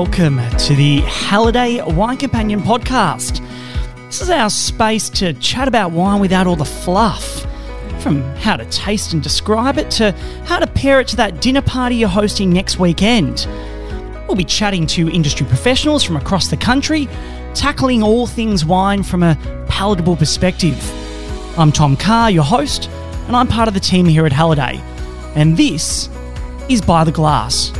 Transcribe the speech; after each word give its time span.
welcome 0.00 0.38
to 0.58 0.74
the 0.74 0.98
Halliday 1.06 1.80
Wine 1.82 2.18
Companion 2.18 2.60
podcast. 2.60 3.40
This 4.08 4.20
is 4.20 4.28
our 4.28 4.50
space 4.50 5.08
to 5.08 5.32
chat 5.32 5.68
about 5.68 5.90
wine 5.90 6.20
without 6.20 6.46
all 6.46 6.54
the 6.54 6.66
fluff. 6.66 7.46
From 8.02 8.20
how 8.34 8.58
to 8.58 8.66
taste 8.66 9.14
and 9.14 9.22
describe 9.22 9.78
it 9.78 9.90
to 9.92 10.12
how 10.44 10.58
to 10.58 10.66
pair 10.66 11.00
it 11.00 11.08
to 11.08 11.16
that 11.16 11.40
dinner 11.40 11.62
party 11.62 11.96
you're 11.96 12.10
hosting 12.10 12.50
next 12.50 12.78
weekend. 12.78 13.46
We'll 14.26 14.36
be 14.36 14.44
chatting 14.44 14.86
to 14.88 15.08
industry 15.08 15.46
professionals 15.46 16.04
from 16.04 16.18
across 16.18 16.48
the 16.48 16.58
country, 16.58 17.08
tackling 17.54 18.02
all 18.02 18.26
things 18.26 18.66
wine 18.66 19.02
from 19.02 19.22
a 19.22 19.34
palatable 19.66 20.16
perspective. 20.16 20.78
I'm 21.58 21.72
Tom 21.72 21.96
Carr, 21.96 22.30
your 22.30 22.44
host, 22.44 22.90
and 23.28 23.34
I'm 23.34 23.48
part 23.48 23.66
of 23.66 23.72
the 23.72 23.80
team 23.80 24.04
here 24.04 24.26
at 24.26 24.32
Halliday. 24.32 24.78
And 25.34 25.56
this 25.56 26.10
is 26.68 26.82
By 26.82 27.04
the 27.04 27.12
Glass. 27.12 27.72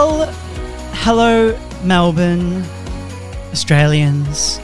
Well, 0.00 0.32
hello, 0.92 1.58
Melbourne, 1.82 2.62
Australians. 3.50 4.60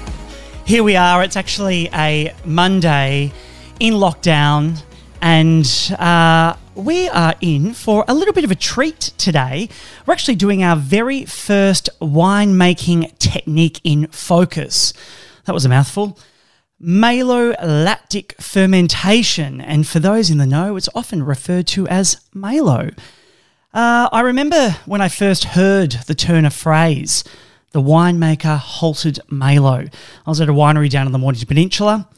Here 0.64 0.84
we 0.84 0.94
are. 0.94 1.24
It's 1.24 1.34
actually 1.34 1.88
a 1.92 2.32
Monday 2.44 3.32
in 3.80 3.94
lockdown, 3.94 4.80
and 5.20 5.66
uh, 5.98 6.54
we 6.76 7.08
are 7.08 7.34
in 7.40 7.74
for 7.74 8.04
a 8.06 8.14
little 8.14 8.32
bit 8.32 8.44
of 8.44 8.52
a 8.52 8.54
treat 8.54 9.10
today. 9.18 9.68
We're 10.06 10.12
actually 10.12 10.36
doing 10.36 10.62
our 10.62 10.76
very 10.76 11.24
first 11.24 11.90
winemaking 12.00 13.19
technique 13.19 13.80
in 13.82 14.06
focus. 14.12 14.92
That 15.46 15.52
was 15.52 15.64
a 15.64 15.69
mouthful. 15.69 16.16
Malolactic 16.80 18.41
fermentation, 18.41 19.60
and 19.60 19.84
for 19.84 19.98
those 19.98 20.30
in 20.30 20.38
the 20.38 20.46
know, 20.46 20.76
it's 20.76 20.88
often 20.94 21.24
referred 21.24 21.66
to 21.66 21.88
as 21.88 22.20
Malo. 22.32 22.91
Uh, 23.75 24.08
I 24.12 24.20
remember 24.20 24.70
when 24.86 25.00
I 25.00 25.08
first 25.08 25.42
heard 25.42 25.91
the 26.06 26.14
turn 26.14 26.44
of 26.44 26.55
phrase, 26.55 27.25
the 27.72 27.83
winemaker 27.83 28.56
halted 28.56 29.19
Malo. 29.28 29.86
I 30.25 30.31
was 30.31 30.41
at 30.41 30.48
a 30.48 30.53
winery 30.53 30.89
down 30.89 31.06
in 31.06 31.12
the 31.12 31.19
Mornington 31.19 31.48
Peninsula 31.48 32.08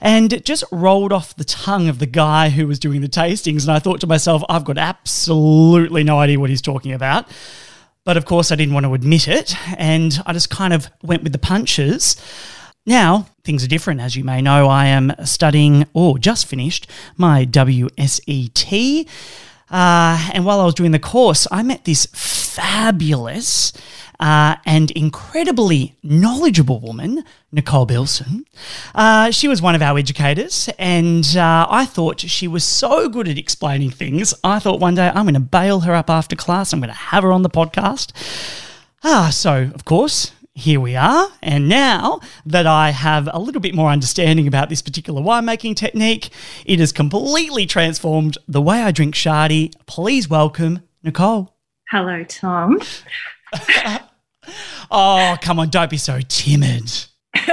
and 0.00 0.32
it 0.32 0.44
just 0.44 0.64
rolled 0.72 1.12
off 1.12 1.36
the 1.36 1.44
tongue 1.44 1.88
of 1.88 2.00
the 2.00 2.06
guy 2.06 2.48
who 2.48 2.66
was 2.66 2.80
doing 2.80 3.02
the 3.02 3.08
tastings. 3.08 3.62
And 3.62 3.70
I 3.70 3.78
thought 3.78 4.00
to 4.00 4.08
myself, 4.08 4.42
I've 4.48 4.64
got 4.64 4.78
absolutely 4.78 6.02
no 6.02 6.18
idea 6.18 6.40
what 6.40 6.50
he's 6.50 6.60
talking 6.60 6.92
about. 6.92 7.28
But 8.02 8.16
of 8.16 8.24
course, 8.24 8.50
I 8.50 8.56
didn't 8.56 8.74
want 8.74 8.84
to 8.84 8.94
admit 8.94 9.28
it. 9.28 9.54
And 9.78 10.20
I 10.26 10.32
just 10.32 10.50
kind 10.50 10.72
of 10.72 10.88
went 11.02 11.22
with 11.22 11.32
the 11.32 11.38
punches. 11.38 12.16
Now, 12.84 13.28
things 13.44 13.64
are 13.64 13.68
different. 13.68 14.00
As 14.00 14.16
you 14.16 14.24
may 14.24 14.42
know, 14.42 14.66
I 14.68 14.86
am 14.86 15.12
studying, 15.24 15.86
or 15.92 16.18
just 16.18 16.46
finished, 16.46 16.88
my 17.16 17.46
WSET. 17.46 19.08
Uh, 19.70 20.30
and 20.32 20.44
while 20.44 20.60
I 20.60 20.64
was 20.64 20.74
doing 20.74 20.92
the 20.92 20.98
course, 20.98 21.46
I 21.50 21.62
met 21.62 21.84
this 21.84 22.06
fabulous 22.12 23.72
uh, 24.20 24.56
and 24.64 24.90
incredibly 24.92 25.94
knowledgeable 26.02 26.80
woman, 26.80 27.24
Nicole 27.52 27.86
Bilson. 27.86 28.46
Uh, 28.94 29.30
she 29.30 29.48
was 29.48 29.60
one 29.60 29.74
of 29.74 29.82
our 29.82 29.98
educators, 29.98 30.68
and 30.78 31.36
uh, 31.36 31.66
I 31.68 31.84
thought 31.84 32.20
she 32.20 32.48
was 32.48 32.64
so 32.64 33.08
good 33.08 33.28
at 33.28 33.38
explaining 33.38 33.90
things. 33.90 34.34
I 34.42 34.58
thought 34.58 34.80
one 34.80 34.94
day 34.94 35.08
I'm 35.08 35.24
going 35.24 35.34
to 35.34 35.40
bail 35.40 35.80
her 35.80 35.94
up 35.94 36.08
after 36.08 36.36
class, 36.36 36.72
I'm 36.72 36.80
going 36.80 36.88
to 36.88 36.94
have 36.94 37.24
her 37.24 37.32
on 37.32 37.42
the 37.42 37.50
podcast. 37.50 38.12
Ah, 39.04 39.30
so 39.30 39.70
of 39.74 39.84
course, 39.84 40.32
here 40.56 40.80
we 40.80 40.96
are. 40.96 41.28
And 41.42 41.68
now 41.68 42.20
that 42.46 42.66
I 42.66 42.90
have 42.90 43.28
a 43.30 43.38
little 43.38 43.60
bit 43.60 43.74
more 43.74 43.90
understanding 43.90 44.48
about 44.48 44.70
this 44.70 44.80
particular 44.80 45.20
winemaking 45.20 45.76
technique, 45.76 46.30
it 46.64 46.80
has 46.80 46.92
completely 46.92 47.66
transformed 47.66 48.38
the 48.48 48.62
way 48.62 48.82
I 48.82 48.90
drink 48.90 49.14
Shardy. 49.14 49.74
Please 49.84 50.28
welcome 50.28 50.80
Nicole. 51.02 51.54
Hello, 51.90 52.24
Tom. 52.24 52.80
oh, 54.90 55.36
come 55.42 55.60
on, 55.60 55.68
don't 55.68 55.90
be 55.90 55.98
so 55.98 56.20
timid. 56.26 56.90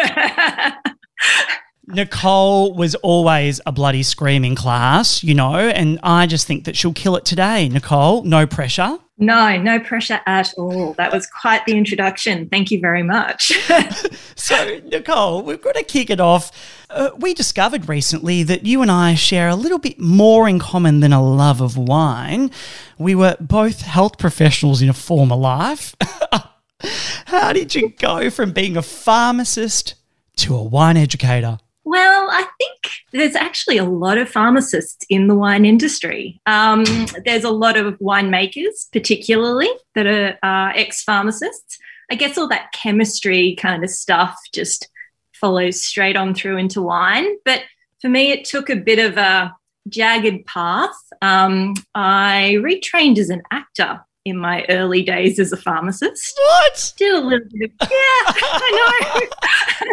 Nicole 1.87 2.73
was 2.73 2.95
always 2.95 3.59
a 3.65 3.71
bloody 3.71 4.03
screaming 4.03 4.55
class, 4.55 5.23
you 5.23 5.33
know, 5.33 5.55
and 5.55 5.99
I 6.01 6.27
just 6.27 6.47
think 6.47 6.63
that 6.63 6.77
she'll 6.77 6.93
kill 6.93 7.17
it 7.17 7.25
today. 7.25 7.67
Nicole, 7.67 8.23
no 8.23 8.47
pressure. 8.47 8.99
No, 9.17 9.57
no 9.61 9.79
pressure 9.79 10.21
at 10.25 10.53
all. 10.57 10.93
That 10.93 11.11
was 11.11 11.27
quite 11.27 11.65
the 11.65 11.73
introduction. 11.77 12.49
Thank 12.49 12.71
you 12.71 12.79
very 12.79 13.03
much. 13.03 13.51
so, 14.35 14.81
Nicole, 14.85 15.43
we're 15.43 15.57
going 15.57 15.75
to 15.75 15.83
kick 15.83 16.09
it 16.09 16.19
off. 16.19 16.51
Uh, 16.89 17.11
we 17.17 17.33
discovered 17.33 17.87
recently 17.89 18.43
that 18.43 18.65
you 18.65 18.81
and 18.81 18.89
I 18.89 19.15
share 19.15 19.49
a 19.49 19.55
little 19.55 19.77
bit 19.77 19.99
more 19.99 20.47
in 20.47 20.59
common 20.59 21.01
than 21.01 21.13
a 21.13 21.21
love 21.21 21.61
of 21.61 21.77
wine. 21.77 22.49
We 22.97 23.13
were 23.13 23.35
both 23.39 23.81
health 23.81 24.17
professionals 24.17 24.81
in 24.81 24.89
a 24.89 24.93
former 24.93 25.35
life. 25.35 25.95
How 27.25 27.53
did 27.53 27.75
you 27.75 27.89
go 27.89 28.29
from 28.29 28.51
being 28.51 28.77
a 28.77 28.81
pharmacist 28.81 29.95
to 30.37 30.55
a 30.55 30.63
wine 30.63 30.97
educator? 30.97 31.59
Well, 31.85 32.29
I 32.31 32.47
think 32.57 32.79
there's 33.11 33.35
actually 33.35 33.77
a 33.77 33.83
lot 33.83 34.17
of 34.17 34.29
pharmacists 34.29 35.05
in 35.09 35.27
the 35.27 35.35
wine 35.35 35.65
industry. 35.65 36.39
Um, 36.45 36.85
there's 37.25 37.43
a 37.43 37.51
lot 37.51 37.77
of 37.77 37.99
winemakers, 37.99 38.89
particularly, 38.91 39.69
that 39.95 40.07
are 40.07 40.37
uh, 40.41 40.71
ex 40.75 41.03
pharmacists. 41.03 41.77
I 42.09 42.15
guess 42.15 42.37
all 42.37 42.47
that 42.49 42.71
chemistry 42.73 43.55
kind 43.55 43.83
of 43.83 43.89
stuff 43.89 44.37
just 44.53 44.87
follows 45.33 45.81
straight 45.81 46.15
on 46.15 46.33
through 46.33 46.57
into 46.57 46.81
wine. 46.81 47.37
But 47.43 47.61
for 48.01 48.07
me, 48.07 48.31
it 48.31 48.45
took 48.45 48.69
a 48.69 48.75
bit 48.75 48.99
of 48.99 49.17
a 49.17 49.53
jagged 49.89 50.45
path. 50.45 50.95
Um, 51.21 51.73
I 51.93 52.55
retrained 52.59 53.17
as 53.17 53.29
an 53.29 53.41
actor 53.51 54.01
in 54.25 54.37
my 54.37 54.65
early 54.69 55.01
days 55.01 55.39
as 55.39 55.51
a 55.51 55.57
pharmacist. 55.57 56.39
What? 56.45 56.93
Did 56.97 57.13
a 57.13 57.19
little 57.19 57.47
bit 57.51 57.71
of, 57.81 57.89
yeah, 57.89 57.89
I 57.91 59.27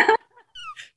know. 0.07 0.17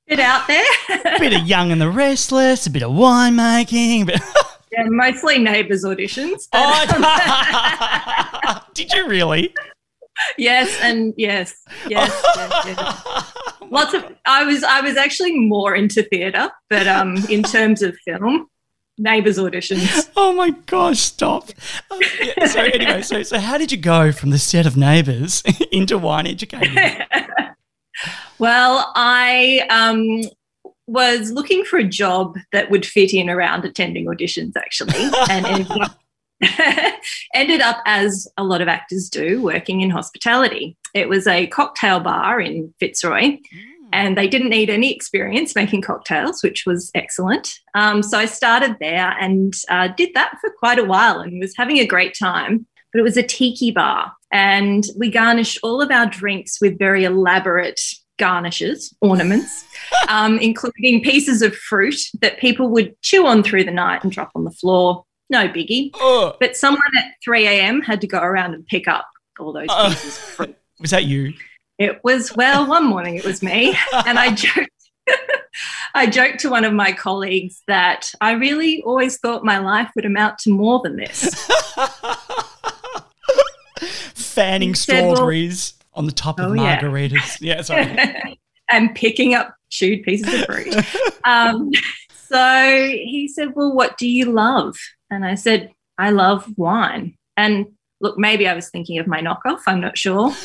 bit 0.07 0.19
out 0.19 0.47
there. 0.47 0.63
a 0.89 1.19
bit 1.19 1.33
of 1.33 1.47
Young 1.47 1.71
and 1.71 1.81
the 1.81 1.89
Restless, 1.89 2.65
a 2.65 2.69
bit 2.69 2.83
of 2.83 2.91
winemaking. 2.91 4.05
But 4.05 4.21
yeah, 4.71 4.85
mostly 4.87 5.39
neighbours 5.39 5.83
auditions. 5.83 6.47
oh, 6.53 6.83
did 8.73 8.91
you 8.93 9.07
really? 9.07 9.53
Yes, 10.37 10.77
and 10.81 11.13
yes, 11.17 11.63
yes, 11.87 12.23
yes, 12.35 12.65
yes. 12.65 13.33
Lots 13.69 13.93
of. 13.95 14.05
I 14.25 14.43
was. 14.43 14.63
I 14.63 14.81
was 14.81 14.95
actually 14.95 15.39
more 15.39 15.75
into 15.75 16.03
theatre, 16.03 16.51
but 16.69 16.87
um, 16.87 17.17
in 17.29 17.41
terms 17.41 17.81
of 17.81 17.97
film, 18.05 18.47
neighbours 18.99 19.39
auditions. 19.39 20.11
Oh 20.15 20.31
my 20.33 20.51
gosh! 20.51 20.99
Stop. 20.99 21.49
Um, 21.89 21.99
yeah, 22.21 22.45
so 22.45 22.61
anyway, 22.61 23.01
so 23.01 23.23
so 23.23 23.39
how 23.39 23.57
did 23.57 23.71
you 23.71 23.77
go 23.79 24.11
from 24.11 24.29
the 24.29 24.37
set 24.37 24.67
of 24.67 24.77
Neighbours 24.77 25.41
into 25.71 25.97
wine 25.97 26.27
educating? 26.27 26.77
Well, 28.43 28.91
I 28.93 29.65
um, 29.69 30.29
was 30.85 31.31
looking 31.31 31.63
for 31.63 31.79
a 31.79 31.83
job 31.85 32.37
that 32.51 32.69
would 32.69 32.85
fit 32.85 33.13
in 33.13 33.29
around 33.29 33.63
attending 33.63 34.05
auditions, 34.07 34.51
actually, 34.57 35.09
and 35.29 35.45
ended 35.45 35.71
up, 35.71 35.97
ended 37.33 37.61
up, 37.61 37.77
as 37.85 38.27
a 38.35 38.43
lot 38.43 38.59
of 38.59 38.67
actors 38.67 39.07
do, 39.07 39.41
working 39.41 39.79
in 39.79 39.89
hospitality. 39.89 40.75
It 40.93 41.07
was 41.07 41.25
a 41.25 41.47
cocktail 41.47 42.01
bar 42.01 42.41
in 42.41 42.73
Fitzroy. 42.81 43.37
And 43.93 44.17
they 44.17 44.27
didn't 44.27 44.49
need 44.49 44.69
any 44.69 44.93
experience 44.93 45.55
making 45.55 45.83
cocktails, 45.83 46.43
which 46.43 46.65
was 46.65 46.91
excellent. 46.95 47.59
Um, 47.75 48.03
so 48.03 48.17
I 48.17 48.25
started 48.25 48.75
there 48.81 49.15
and 49.21 49.53
uh, 49.69 49.87
did 49.87 50.09
that 50.15 50.37
for 50.41 50.49
quite 50.59 50.79
a 50.79 50.83
while 50.83 51.21
and 51.21 51.39
was 51.39 51.55
having 51.55 51.79
a 51.79 51.87
great 51.87 52.13
time. 52.19 52.67
But 52.91 52.99
it 52.99 53.03
was 53.03 53.15
a 53.15 53.23
tiki 53.23 53.71
bar, 53.71 54.11
and 54.33 54.83
we 54.97 55.09
garnished 55.09 55.59
all 55.63 55.81
of 55.81 55.91
our 55.91 56.07
drinks 56.07 56.59
with 56.59 56.77
very 56.77 57.05
elaborate 57.05 57.79
garnishes, 58.19 58.95
ornaments, 59.01 59.65
um, 60.07 60.37
including 60.39 61.01
pieces 61.03 61.41
of 61.41 61.55
fruit 61.55 61.95
that 62.21 62.37
people 62.39 62.69
would 62.69 62.99
chew 63.01 63.25
on 63.25 63.43
through 63.43 63.63
the 63.63 63.71
night 63.71 64.03
and 64.03 64.11
drop 64.11 64.31
on 64.35 64.43
the 64.43 64.51
floor. 64.51 65.05
No 65.29 65.47
biggie. 65.47 65.91
Oh. 65.95 66.35
But 66.39 66.55
someone 66.55 66.81
at 66.97 67.05
3 67.23 67.47
a.m. 67.47 67.81
had 67.81 68.01
to 68.01 68.07
go 68.07 68.19
around 68.19 68.53
and 68.53 68.65
pick 68.67 68.87
up 68.87 69.07
all 69.39 69.51
those 69.53 69.67
Uh, 69.69 69.89
pieces 69.89 70.17
of 70.17 70.23
fruit. 70.23 70.57
Was 70.79 70.91
that 70.91 71.05
you? 71.05 71.33
It 71.79 72.01
was, 72.03 72.35
well, 72.35 72.67
one 72.67 72.85
morning 72.85 73.15
it 73.15 73.25
was 73.25 73.41
me. 73.41 73.75
And 74.05 74.19
I 74.19 74.31
joked. 74.33 74.69
I 75.95 76.05
joked 76.07 76.39
to 76.41 76.49
one 76.49 76.65
of 76.65 76.73
my 76.73 76.91
colleagues 76.91 77.61
that 77.67 78.11
I 78.21 78.33
really 78.33 78.83
always 78.83 79.17
thought 79.17 79.43
my 79.43 79.57
life 79.57 79.89
would 79.95 80.05
amount 80.05 80.37
to 80.39 80.51
more 80.51 80.81
than 80.83 80.95
this. 80.97 81.29
Fanning 84.13 84.75
said, 84.75 85.03
well- 85.05 85.15
strawberries 85.15 85.73
on 85.95 86.05
the 86.05 86.11
top 86.11 86.39
of 86.39 86.51
Oh, 86.51 86.53
yeah. 86.53 86.79
margaritas. 86.79 87.37
Yeah, 87.41 87.61
sorry. 87.61 88.39
and 88.69 88.93
picking 88.95 89.33
up 89.33 89.55
chewed 89.69 90.03
pieces 90.03 90.33
of 90.33 90.45
fruit. 90.45 90.75
um, 91.25 91.71
so 92.27 92.75
he 92.87 93.27
said, 93.33 93.55
Well, 93.55 93.73
what 93.73 93.97
do 93.97 94.07
you 94.07 94.31
love? 94.31 94.75
And 95.09 95.25
I 95.25 95.35
said, 95.35 95.71
I 95.97 96.09
love 96.11 96.45
wine. 96.57 97.15
And 97.37 97.67
look, 98.01 98.17
maybe 98.17 98.47
I 98.47 98.53
was 98.53 98.69
thinking 98.69 98.97
of 98.99 99.07
my 99.07 99.21
knockoff, 99.21 99.61
I'm 99.67 99.81
not 99.81 99.97
sure. 99.97 100.33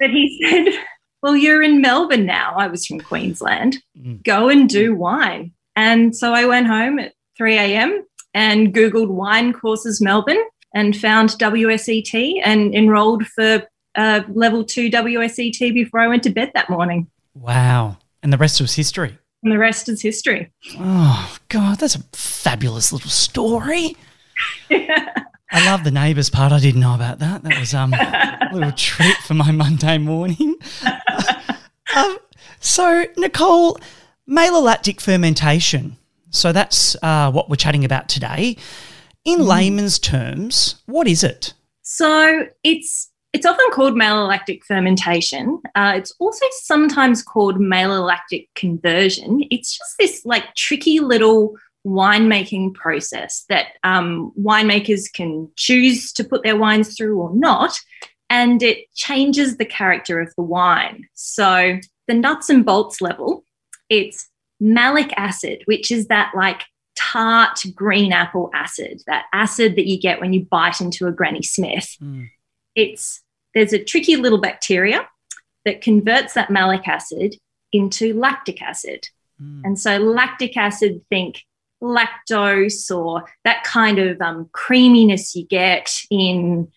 But 0.00 0.10
he 0.10 0.40
said, 0.42 0.74
Well, 1.22 1.36
you're 1.36 1.62
in 1.62 1.80
Melbourne 1.80 2.26
now. 2.26 2.54
I 2.56 2.66
was 2.66 2.84
from 2.84 3.00
Queensland. 3.00 3.78
Mm. 3.96 4.24
Go 4.24 4.48
and 4.48 4.68
do 4.68 4.92
wine. 4.94 5.52
And 5.76 6.16
so 6.16 6.32
I 6.34 6.46
went 6.46 6.66
home 6.66 6.98
at 6.98 7.12
3 7.38 7.56
a.m. 7.56 8.04
and 8.34 8.74
Googled 8.74 9.06
wine 9.08 9.52
courses 9.52 10.00
Melbourne 10.00 10.42
and 10.74 10.96
found 10.96 11.30
WSET 11.30 12.40
and 12.44 12.74
enrolled 12.74 13.24
for 13.28 13.62
uh, 13.94 14.22
level 14.28 14.64
two 14.64 14.90
WSET 14.90 15.72
before 15.74 16.00
I 16.00 16.08
went 16.08 16.22
to 16.24 16.30
bed 16.30 16.52
that 16.54 16.70
morning. 16.70 17.08
Wow. 17.34 17.98
And 18.22 18.32
the 18.32 18.38
rest 18.38 18.60
was 18.60 18.74
history. 18.74 19.18
And 19.42 19.52
the 19.52 19.58
rest 19.58 19.88
is 19.88 20.00
history. 20.00 20.50
Oh, 20.78 21.36
God, 21.48 21.78
that's 21.78 21.96
a 21.96 22.02
fabulous 22.12 22.92
little 22.92 23.10
story. 23.10 23.96
I 24.70 25.66
love 25.66 25.84
the 25.84 25.90
neighbours 25.90 26.30
part. 26.30 26.52
I 26.52 26.58
didn't 26.58 26.80
know 26.80 26.94
about 26.94 27.18
that. 27.18 27.42
That 27.42 27.60
was 27.60 27.74
um, 27.74 27.92
a 27.92 28.48
little 28.52 28.72
treat 28.76 29.16
for 29.18 29.34
my 29.34 29.50
Monday 29.52 29.98
morning. 29.98 30.56
um, 31.96 32.18
so, 32.60 33.04
Nicole, 33.16 33.78
malolactic 34.28 35.00
fermentation. 35.00 35.96
So 36.30 36.50
that's 36.50 36.96
uh, 37.02 37.30
what 37.30 37.48
we're 37.48 37.56
chatting 37.56 37.84
about 37.84 38.08
today. 38.08 38.56
In 39.24 39.40
mm. 39.40 39.46
layman's 39.46 39.98
terms, 39.98 40.82
what 40.86 41.06
is 41.06 41.22
it? 41.22 41.54
So 41.82 42.46
it's 42.64 43.10
it's 43.34 43.44
often 43.44 43.66
called 43.72 43.94
malolactic 43.94 44.62
fermentation. 44.62 45.60
Uh, 45.74 45.94
it's 45.96 46.14
also 46.20 46.46
sometimes 46.62 47.20
called 47.20 47.58
malolactic 47.58 48.46
conversion. 48.54 49.42
It's 49.50 49.76
just 49.76 49.98
this 49.98 50.24
like 50.24 50.54
tricky 50.54 51.00
little 51.00 51.56
winemaking 51.84 52.74
process 52.74 53.44
that 53.48 53.66
um, 53.82 54.32
winemakers 54.40 55.12
can 55.12 55.50
choose 55.56 56.12
to 56.12 56.22
put 56.22 56.44
their 56.44 56.56
wines 56.56 56.96
through 56.96 57.18
or 57.18 57.34
not, 57.34 57.78
and 58.30 58.62
it 58.62 58.86
changes 58.94 59.56
the 59.56 59.66
character 59.66 60.20
of 60.20 60.32
the 60.36 60.44
wine. 60.44 61.04
So 61.14 61.80
the 62.06 62.14
nuts 62.14 62.48
and 62.50 62.64
bolts 62.64 63.00
level, 63.00 63.44
it's 63.90 64.28
malic 64.60 65.12
acid, 65.16 65.62
which 65.64 65.90
is 65.90 66.06
that 66.06 66.30
like 66.36 66.62
tart 66.94 67.64
green 67.74 68.12
apple 68.12 68.48
acid, 68.54 69.02
that 69.08 69.24
acid 69.32 69.74
that 69.74 69.88
you 69.88 70.00
get 70.00 70.20
when 70.20 70.32
you 70.32 70.44
bite 70.44 70.80
into 70.80 71.08
a 71.08 71.12
Granny 71.12 71.42
Smith. 71.42 71.96
Mm. 72.00 72.30
It's 72.76 73.23
there's 73.54 73.72
a 73.72 73.82
tricky 73.82 74.16
little 74.16 74.40
bacteria 74.40 75.08
that 75.64 75.80
converts 75.80 76.34
that 76.34 76.50
malic 76.50 76.86
acid 76.86 77.36
into 77.72 78.14
lactic 78.14 78.62
acid. 78.62 79.06
Mm. 79.40 79.62
And 79.64 79.78
so 79.78 79.98
lactic 79.98 80.56
acid, 80.56 81.02
think 81.08 81.42
lactose 81.82 82.90
or 82.94 83.24
that 83.44 83.64
kind 83.64 83.98
of 83.98 84.20
um, 84.20 84.48
creaminess 84.52 85.34
you 85.34 85.46
get 85.46 85.90
in, 86.10 86.68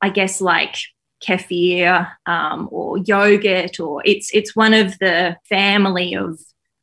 I 0.00 0.10
guess, 0.10 0.40
like 0.40 0.76
kefir 1.22 2.10
um, 2.26 2.68
or 2.70 2.98
yogurt, 2.98 3.80
or 3.80 4.02
it's 4.04 4.30
it's 4.32 4.54
one 4.54 4.74
of 4.74 4.98
the 4.98 5.36
family 5.48 6.14
of 6.14 6.38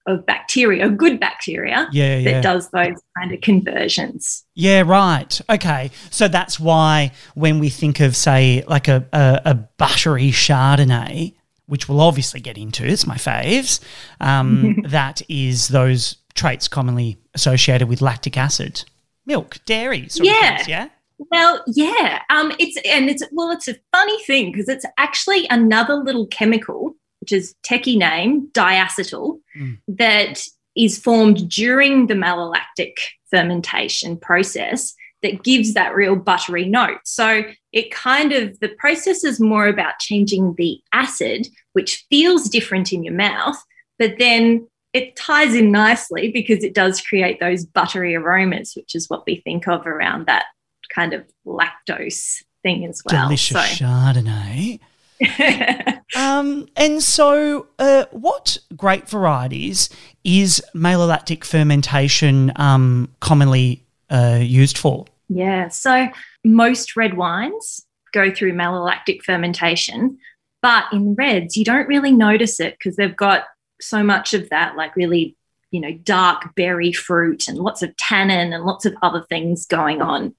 of 0.07 0.25
bacteria, 0.25 0.89
good 0.89 1.19
bacteria, 1.19 1.87
yeah, 1.91 2.17
yeah. 2.17 2.31
that 2.31 2.43
does 2.43 2.69
those 2.71 2.97
kind 3.17 3.31
of 3.31 3.41
conversions. 3.41 4.43
Yeah, 4.55 4.81
right. 4.81 5.39
Okay. 5.49 5.91
So 6.09 6.27
that's 6.27 6.59
why 6.59 7.11
when 7.35 7.59
we 7.59 7.69
think 7.69 7.99
of, 7.99 8.15
say, 8.15 8.63
like 8.67 8.87
a, 8.87 9.07
a, 9.13 9.41
a 9.45 9.53
buttery 9.53 10.31
Chardonnay, 10.31 11.33
which 11.67 11.87
we'll 11.87 12.01
obviously 12.01 12.39
get 12.39 12.57
into, 12.57 12.85
it's 12.85 13.05
my 13.05 13.15
faves, 13.15 13.79
um, 14.19 14.81
that 14.85 15.21
is 15.29 15.67
those 15.69 16.17
traits 16.33 16.67
commonly 16.67 17.17
associated 17.33 17.87
with 17.87 18.01
lactic 18.01 18.37
acid, 18.37 18.83
milk, 19.25 19.59
dairy, 19.65 20.07
yeah. 20.15 20.55
Things, 20.57 20.67
yeah. 20.67 20.89
Well, 21.29 21.63
yeah. 21.67 22.21
Um, 22.29 22.51
it's 22.57 22.77
and 22.87 23.09
it's 23.09 23.23
well, 23.31 23.51
it's 23.51 23.67
a 23.67 23.75
funny 23.91 24.23
thing 24.23 24.51
because 24.51 24.67
it's 24.67 24.85
actually 24.97 25.47
another 25.49 25.95
little 25.95 26.25
chemical 26.27 26.95
which 27.21 27.31
is 27.31 27.55
techie 27.63 27.97
name, 27.97 28.49
diacetyl, 28.51 29.39
mm. 29.57 29.77
that 29.87 30.43
is 30.75 30.97
formed 30.97 31.49
during 31.49 32.07
the 32.07 32.13
malolactic 32.13 32.93
fermentation 33.29 34.17
process 34.17 34.93
that 35.21 35.43
gives 35.43 35.73
that 35.73 35.95
real 35.95 36.15
buttery 36.15 36.65
note. 36.67 36.99
So 37.05 37.43
it 37.71 37.91
kind 37.91 38.31
of, 38.31 38.59
the 38.59 38.69
process 38.69 39.23
is 39.23 39.39
more 39.39 39.67
about 39.67 39.99
changing 39.99 40.55
the 40.57 40.81
acid, 40.93 41.47
which 41.73 42.05
feels 42.09 42.49
different 42.49 42.91
in 42.91 43.03
your 43.03 43.13
mouth, 43.13 43.61
but 43.99 44.15
then 44.17 44.67
it 44.93 45.15
ties 45.15 45.55
in 45.55 45.71
nicely 45.71 46.31
because 46.31 46.63
it 46.63 46.73
does 46.73 47.01
create 47.01 47.39
those 47.39 47.65
buttery 47.65 48.15
aromas, 48.15 48.73
which 48.75 48.95
is 48.95 49.09
what 49.09 49.23
we 49.25 49.37
think 49.37 49.67
of 49.67 49.85
around 49.85 50.25
that 50.25 50.45
kind 50.93 51.13
of 51.13 51.23
lactose 51.45 52.43
thing 52.63 52.85
as 52.85 53.01
well. 53.05 53.27
Delicious 53.27 53.77
so, 53.77 53.85
Chardonnay. 53.85 54.79
um, 56.15 56.67
and 56.75 57.01
so, 57.01 57.67
uh, 57.79 58.05
what 58.11 58.57
grape 58.75 59.07
varieties 59.07 59.89
is 60.23 60.61
malolactic 60.75 61.43
fermentation 61.43 62.51
um, 62.57 63.13
commonly 63.19 63.83
uh, 64.09 64.39
used 64.41 64.77
for? 64.77 65.05
Yeah, 65.29 65.69
so 65.69 66.09
most 66.43 66.97
red 66.97 67.15
wines 67.15 67.85
go 68.11 68.33
through 68.33 68.53
malolactic 68.53 69.23
fermentation, 69.23 70.17
but 70.61 70.85
in 70.91 71.15
reds, 71.15 71.55
you 71.55 71.63
don't 71.63 71.87
really 71.87 72.11
notice 72.11 72.59
it 72.59 72.77
because 72.77 72.97
they've 72.97 73.15
got 73.15 73.45
so 73.79 74.03
much 74.03 74.33
of 74.33 74.49
that, 74.49 74.75
like 74.75 74.95
really, 74.95 75.37
you 75.71 75.79
know, 75.79 75.93
dark 76.03 76.53
berry 76.55 76.91
fruit 76.91 77.47
and 77.47 77.57
lots 77.57 77.81
of 77.81 77.95
tannin 77.95 78.51
and 78.51 78.65
lots 78.65 78.85
of 78.85 78.93
other 79.01 79.25
things 79.29 79.65
going 79.65 80.01
on. 80.01 80.35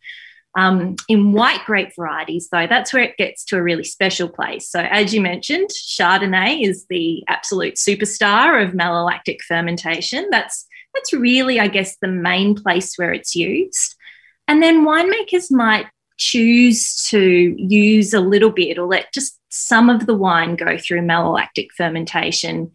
Um, 0.54 0.96
in 1.08 1.32
white 1.32 1.64
grape 1.64 1.94
varieties, 1.96 2.48
though, 2.50 2.66
that's 2.66 2.92
where 2.92 3.02
it 3.02 3.16
gets 3.16 3.44
to 3.46 3.56
a 3.56 3.62
really 3.62 3.84
special 3.84 4.28
place. 4.28 4.68
So, 4.68 4.80
as 4.80 5.14
you 5.14 5.20
mentioned, 5.20 5.70
Chardonnay 5.70 6.62
is 6.62 6.86
the 6.90 7.24
absolute 7.26 7.76
superstar 7.76 8.62
of 8.62 8.74
malolactic 8.74 9.40
fermentation. 9.48 10.28
That's 10.30 10.66
that's 10.94 11.12
really, 11.14 11.58
I 11.58 11.68
guess, 11.68 11.96
the 11.96 12.08
main 12.08 12.54
place 12.54 12.96
where 12.96 13.12
it's 13.12 13.34
used. 13.34 13.94
And 14.46 14.62
then 14.62 14.84
winemakers 14.84 15.50
might 15.50 15.86
choose 16.18 16.96
to 17.08 17.54
use 17.58 18.12
a 18.12 18.20
little 18.20 18.50
bit 18.50 18.78
or 18.78 18.86
let 18.86 19.12
just 19.12 19.38
some 19.48 19.88
of 19.88 20.06
the 20.06 20.14
wine 20.14 20.56
go 20.56 20.76
through 20.76 21.00
malolactic 21.00 21.68
fermentation 21.76 22.72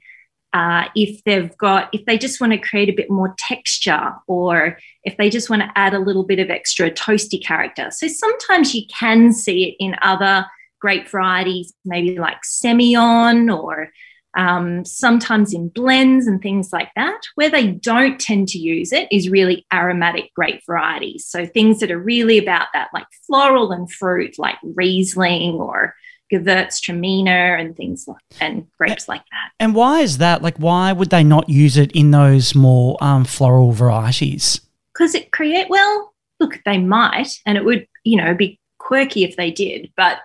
uh, 0.58 0.90
if 0.96 1.24
they've 1.24 1.56
got 1.58 1.88
if 1.94 2.04
they 2.06 2.18
just 2.18 2.42
want 2.42 2.52
to 2.52 2.58
create 2.58 2.90
a 2.90 3.00
bit 3.00 3.12
more 3.12 3.36
texture 3.38 4.12
or 4.26 4.80
if 5.04 5.16
they 5.18 5.30
just 5.30 5.52
want 5.52 5.62
to 5.62 5.72
add 5.76 5.94
a 5.94 6.00
little 6.00 6.24
bit 6.24 6.40
of 6.40 6.50
extra 6.50 6.90
toasty 6.90 7.40
character. 7.44 7.92
So 7.92 8.08
sometimes 8.08 8.74
you 8.74 8.82
can 8.88 9.34
see 9.34 9.66
it 9.66 9.76
in 9.80 9.96
other 10.02 10.48
grape 10.82 11.08
varieties 11.10 11.74
maybe 11.86 12.18
like 12.18 12.38
semillon 12.44 13.56
or 13.56 13.92
um, 14.36 14.84
sometimes 14.84 15.54
in 15.54 15.70
blends 15.70 16.26
and 16.26 16.42
things 16.42 16.74
like 16.74 16.90
that. 16.96 17.22
Where 17.36 17.52
they 17.52 17.68
don't 17.68 18.20
tend 18.20 18.48
to 18.50 18.58
use 18.58 18.92
it 18.92 19.08
is 19.12 19.30
really 19.30 19.64
aromatic 19.72 20.34
grape 20.34 20.62
varieties. 20.66 21.28
So 21.28 21.46
things 21.46 21.82
that 21.82 21.92
are 21.92 22.00
really 22.00 22.40
about 22.40 22.70
that 22.74 22.90
like 22.96 23.08
floral 23.28 23.72
and 23.72 23.92
fruit 23.92 24.40
like 24.40 24.58
riesling 24.64 25.58
or 25.58 25.94
Gewürztraminer 26.32 27.60
and 27.60 27.76
things 27.76 28.08
like 28.08 28.22
and 28.40 28.68
grapes 28.78 29.08
like 29.08 29.24
that. 29.32 29.52
And 29.60 29.76
why 29.76 30.02
is 30.02 30.18
that? 30.18 30.42
Like, 30.42 30.58
why 30.58 30.92
would 30.92 31.10
they 31.10 31.24
not 31.24 31.50
use 31.50 31.78
it 31.78 31.92
in 31.94 32.12
those 32.12 32.56
more 32.56 32.98
um, 33.02 33.26
floral 33.26 33.72
varieties? 33.72 34.62
Because 34.94 35.16
it 35.16 35.32
create 35.32 35.70
well, 35.70 36.14
look, 36.40 36.62
they 36.66 36.78
might, 36.78 37.40
and 37.46 37.58
it 37.58 37.66
would 37.66 37.88
you 38.04 38.18
know 38.18 38.34
be 38.34 38.60
quirky 38.78 39.24
if 39.24 39.36
they 39.36 39.52
did, 39.52 39.92
but 39.96 40.20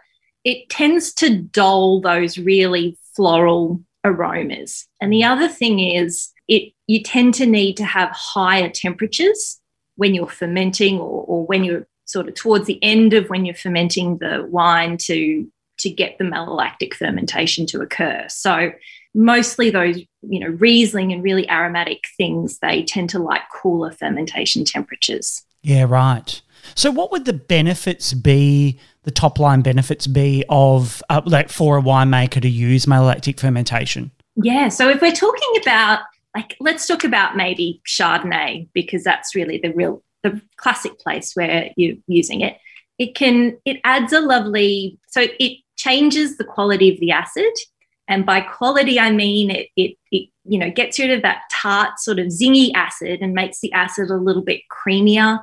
it 0.44 0.68
tends 0.68 1.12
to 1.14 1.36
dull 1.36 2.00
those 2.00 2.38
really 2.38 2.96
floral 3.14 3.80
aromas. 4.04 4.86
And 5.00 5.12
the 5.12 5.24
other 5.24 5.48
thing 5.48 5.80
is, 5.80 6.32
it 6.48 6.72
you 6.86 7.02
tend 7.02 7.34
to 7.34 7.46
need 7.46 7.76
to 7.76 7.84
have 7.84 8.10
higher 8.10 8.68
temperatures 8.68 9.60
when 9.96 10.14
you're 10.14 10.26
fermenting 10.26 10.98
or, 10.98 11.24
or 11.26 11.46
when 11.46 11.64
you're 11.64 11.86
sort 12.04 12.28
of 12.28 12.34
towards 12.34 12.66
the 12.66 12.82
end 12.82 13.14
of 13.14 13.28
when 13.30 13.44
you're 13.44 13.54
fermenting 13.54 14.18
the 14.18 14.46
wine 14.50 14.96
to 14.98 15.50
to 15.78 15.90
get 15.90 16.18
the 16.18 16.24
malolactic 16.24 16.94
fermentation 16.94 17.66
to 17.66 17.80
occur. 17.80 18.24
So 18.28 18.72
mostly 19.14 19.70
those, 19.70 19.98
you 20.22 20.40
know, 20.40 20.48
Riesling 20.48 21.12
and 21.12 21.22
really 21.22 21.48
aromatic 21.50 22.04
things, 22.16 22.58
they 22.58 22.82
tend 22.82 23.10
to 23.10 23.18
like 23.18 23.42
cooler 23.52 23.90
fermentation 23.90 24.64
temperatures. 24.64 25.42
Yeah, 25.62 25.84
right. 25.84 26.40
So 26.74 26.90
what 26.90 27.10
would 27.10 27.24
the 27.24 27.32
benefits 27.32 28.12
be, 28.14 28.78
the 29.02 29.10
top 29.10 29.38
line 29.38 29.62
benefits 29.62 30.06
be 30.06 30.44
of 30.48 31.02
uh, 31.10 31.22
like 31.24 31.48
for 31.48 31.78
a 31.78 31.82
winemaker 31.82 32.40
to 32.40 32.48
use 32.48 32.86
malolactic 32.86 33.40
fermentation? 33.40 34.12
Yeah, 34.36 34.68
so 34.68 34.88
if 34.88 35.00
we're 35.00 35.12
talking 35.12 35.60
about 35.60 36.00
like 36.34 36.56
let's 36.60 36.86
talk 36.86 37.04
about 37.04 37.36
maybe 37.36 37.82
Chardonnay 37.86 38.68
because 38.72 39.04
that's 39.04 39.34
really 39.34 39.58
the 39.58 39.72
real 39.72 40.02
the 40.22 40.40
classic 40.56 40.98
place 40.98 41.34
where 41.34 41.70
you're 41.76 41.96
using 42.06 42.40
it. 42.40 42.58
It 42.98 43.14
can 43.14 43.58
it 43.64 43.80
adds 43.84 44.12
a 44.12 44.20
lovely 44.20 44.98
so 45.08 45.26
it 45.38 45.58
changes 45.76 46.36
the 46.36 46.44
quality 46.44 46.92
of 46.92 47.00
the 47.00 47.10
acid. 47.10 47.52
And 48.08 48.26
by 48.26 48.40
quality, 48.40 48.98
I 48.98 49.10
mean 49.10 49.50
it, 49.50 49.68
it, 49.76 49.96
it, 50.10 50.28
you 50.44 50.58
know, 50.58 50.70
gets 50.70 50.98
rid 50.98 51.10
of 51.10 51.22
that 51.22 51.42
tart 51.50 51.98
sort 51.98 52.18
of 52.18 52.26
zingy 52.26 52.72
acid 52.74 53.20
and 53.20 53.32
makes 53.32 53.60
the 53.60 53.72
acid 53.72 54.10
a 54.10 54.16
little 54.16 54.42
bit 54.42 54.62
creamier. 54.70 55.42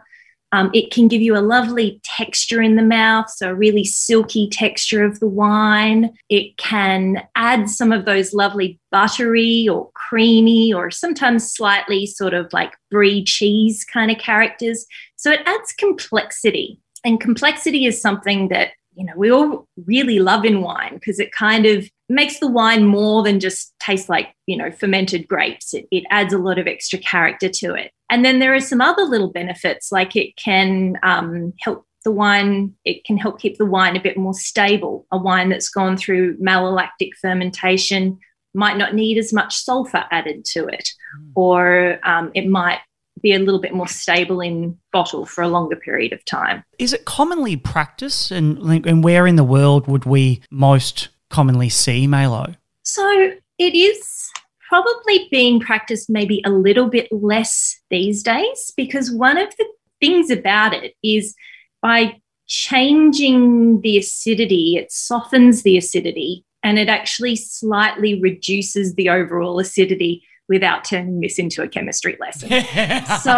Um, 0.51 0.72
it 0.74 0.91
can 0.91 1.08
give 1.08 1.22
you 1.22 1.38
a 1.38 1.41
lovely 1.41 2.01
texture 2.03 2.62
in 2.62 2.75
the 2.75 2.84
mouth, 2.84 3.29
so 3.29 3.50
a 3.50 3.56
really 3.56 3.86
silky 3.86 4.50
texture 4.50 5.03
of 5.03 5.20
the 5.20 5.27
wine. 5.27 6.12
It 6.27 6.58
can 6.58 7.22
add 7.36 7.70
some 7.70 7.91
of 7.91 8.06
those 8.06 8.34
lovely 8.34 8.79
buttery 8.91 9.68
or 9.70 9.91
creamy 9.94 10.74
or 10.74 10.89
sometimes 10.89 11.53
slightly 11.53 12.08
sort 12.08 12.34
of 12.34 12.51
like 12.51 12.74
brie 12.89 13.24
cheese 13.24 13.86
kind 13.86 14.10
of 14.10 14.18
characters. 14.18 14.86
So 15.18 15.32
it 15.32 15.41
adds 15.46 15.72
complexity. 15.74 16.79
And 17.03 17.20
complexity 17.20 17.86
is 17.86 18.01
something 18.01 18.50
that 18.50 18.72
you 18.94 19.06
know 19.06 19.13
we 19.15 19.32
all 19.32 19.68
really 19.86 20.20
love 20.20 20.46
in 20.46 20.62
wine 20.62 20.96
because 20.96 21.20
it 21.20 21.32
kind 21.32 21.65
of 21.65 21.89
makes 22.10 22.39
the 22.39 22.48
wine 22.50 22.86
more 22.86 23.24
than 23.24 23.39
just 23.39 23.74
taste 23.79 24.10
like 24.10 24.34
you 24.46 24.58
know 24.58 24.72
fermented 24.72 25.27
grapes. 25.27 25.74
It, 25.74 25.88
it 25.91 26.03
adds 26.10 26.34
a 26.34 26.38
lot 26.38 26.60
of 26.60 26.68
extra 26.68 27.00
character 27.00 27.50
to 27.50 27.74
it. 27.74 27.91
And 28.10 28.25
then 28.25 28.39
there 28.39 28.56
are 28.56 28.60
some 28.60 28.82
other 28.82 29.03
little 29.03 29.32
benefits 29.32 29.91
like 29.91 30.15
it 30.15 30.36
can 30.36 30.98
um, 31.03 31.53
help 31.62 31.86
the 32.06 32.12
wine 32.12 32.74
it 32.86 33.03
can 33.03 33.18
help 33.18 33.39
keep 33.39 33.58
the 33.58 33.65
wine 33.65 33.96
a 33.96 34.01
bit 34.01 34.18
more 34.18 34.34
stable. 34.34 35.06
A 35.12 35.18
wine 35.18 35.50
that's 35.50 35.70
gone 35.70 35.98
through 35.98 36.38
malolactic 36.38 37.12
fermentation 37.22 38.20
might 38.56 38.77
not 38.77 38.96
need 38.96 39.18
as 39.18 39.32
much 39.32 39.56
sulfur 39.56 40.06
added 40.12 40.44
to 40.44 40.68
it. 40.68 40.89
Mm. 41.18 41.32
or 41.36 42.00
um, 42.03 42.32
it 42.34 42.48
might 42.48 42.79
be 43.21 43.33
a 43.33 43.39
little 43.39 43.59
bit 43.59 43.73
more 43.73 43.88
stable 43.88 44.41
in 44.41 44.77
bottle 44.91 45.25
for 45.25 45.41
a 45.43 45.47
longer 45.47 45.75
period 45.75 46.13
of 46.13 46.23
time. 46.25 46.63
Is 46.77 46.93
it 46.93 47.05
commonly 47.05 47.55
practiced, 47.55 48.31
and, 48.31 48.57
and 48.85 49.03
where 49.03 49.27
in 49.27 49.35
the 49.35 49.43
world 49.43 49.88
would 49.88 50.05
we 50.05 50.41
most 50.51 51.09
commonly 51.29 51.69
see 51.69 52.07
Malo? 52.07 52.55
So 52.83 53.33
it 53.57 53.75
is 53.75 54.29
probably 54.67 55.27
being 55.31 55.59
practiced 55.59 56.09
maybe 56.09 56.41
a 56.45 56.49
little 56.49 56.89
bit 56.89 57.11
less 57.11 57.79
these 57.89 58.21
days 58.23 58.71
because 58.77 59.11
one 59.11 59.38
of 59.38 59.49
the 59.57 59.65
things 59.99 60.29
about 60.29 60.73
it 60.73 60.93
is 61.03 61.35
by 61.81 62.19
changing 62.47 63.81
the 63.81 63.97
acidity, 63.97 64.75
it 64.75 64.91
softens 64.91 65.63
the 65.63 65.77
acidity 65.77 66.45
and 66.63 66.77
it 66.77 66.89
actually 66.89 67.35
slightly 67.35 68.19
reduces 68.21 68.95
the 68.95 69.09
overall 69.09 69.59
acidity 69.59 70.23
without 70.50 70.84
turning 70.84 71.22
this 71.22 71.39
into 71.39 71.62
a 71.62 71.68
chemistry 71.68 72.18
lesson. 72.20 72.50
so, 73.22 73.38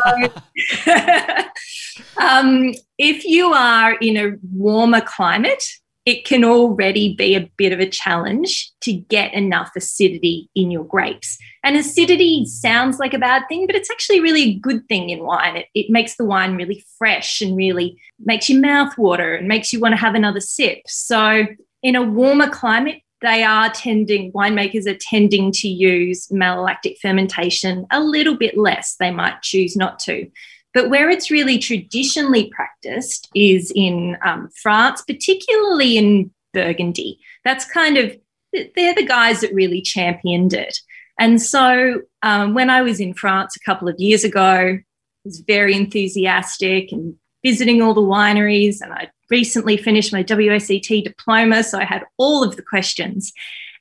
um, 2.21 2.73
if 2.97 3.25
you 3.25 3.53
are 3.53 3.93
in 3.95 4.17
a 4.17 4.37
warmer 4.53 5.01
climate, 5.01 5.63
it 6.05 6.25
can 6.25 6.43
already 6.43 7.13
be 7.13 7.35
a 7.35 7.51
bit 7.57 7.71
of 7.71 7.79
a 7.79 7.87
challenge 7.87 8.71
to 8.81 8.93
get 8.93 9.33
enough 9.33 9.71
acidity 9.75 10.49
in 10.55 10.71
your 10.71 10.83
grapes. 10.83 11.37
And 11.63 11.77
acidity 11.77 12.45
sounds 12.45 12.97
like 12.97 13.13
a 13.13 13.19
bad 13.19 13.43
thing, 13.47 13.67
but 13.67 13.75
it's 13.75 13.91
actually 13.91 14.19
really 14.19 14.41
a 14.41 14.59
good 14.59 14.87
thing 14.87 15.11
in 15.11 15.23
wine. 15.23 15.57
It, 15.57 15.67
it 15.75 15.91
makes 15.91 16.15
the 16.15 16.25
wine 16.25 16.55
really 16.55 16.83
fresh 16.97 17.39
and 17.41 17.55
really 17.55 18.01
makes 18.19 18.49
your 18.49 18.59
mouth 18.61 18.97
water 18.97 19.35
and 19.35 19.47
makes 19.47 19.71
you 19.71 19.79
want 19.79 19.93
to 19.93 20.01
have 20.01 20.15
another 20.15 20.39
sip. 20.39 20.79
So, 20.87 21.45
in 21.83 21.95
a 21.95 22.03
warmer 22.03 22.49
climate, 22.49 23.01
they 23.21 23.43
are 23.43 23.69
tending, 23.69 24.31
winemakers 24.31 24.87
are 24.87 24.97
tending 24.99 25.51
to 25.51 25.67
use 25.67 26.27
malolactic 26.27 26.97
fermentation 26.99 27.85
a 27.91 28.01
little 28.01 28.35
bit 28.35 28.57
less. 28.57 28.95
They 28.95 29.11
might 29.11 29.41
choose 29.41 29.75
not 29.75 29.99
to. 29.99 30.29
But 30.73 30.89
where 30.89 31.09
it's 31.09 31.29
really 31.29 31.59
traditionally 31.59 32.49
practiced 32.55 33.29
is 33.35 33.71
in 33.75 34.17
um, 34.25 34.49
France, 34.61 35.01
particularly 35.01 35.97
in 35.97 36.31
Burgundy. 36.53 37.19
That's 37.43 37.65
kind 37.65 37.97
of, 37.97 38.17
they're 38.53 38.95
the 38.95 39.05
guys 39.05 39.41
that 39.41 39.53
really 39.53 39.81
championed 39.81 40.53
it. 40.53 40.79
And 41.19 41.41
so 41.41 42.01
um, 42.23 42.53
when 42.53 42.69
I 42.69 42.81
was 42.81 42.99
in 42.99 43.13
France 43.13 43.55
a 43.55 43.59
couple 43.59 43.87
of 43.87 43.99
years 43.99 44.23
ago, 44.23 44.79
I 44.79 44.83
was 45.25 45.41
very 45.41 45.75
enthusiastic 45.75 46.91
and 46.91 47.15
visiting 47.43 47.81
all 47.81 47.93
the 47.93 48.01
wineries 48.01 48.81
and 48.81 48.93
I 48.93 49.09
recently 49.31 49.77
finished 49.77 50.13
my 50.13 50.23
WSET 50.23 51.03
diploma, 51.03 51.63
so 51.63 51.79
I 51.79 51.85
had 51.85 52.03
all 52.17 52.43
of 52.43 52.57
the 52.57 52.61
questions. 52.61 53.33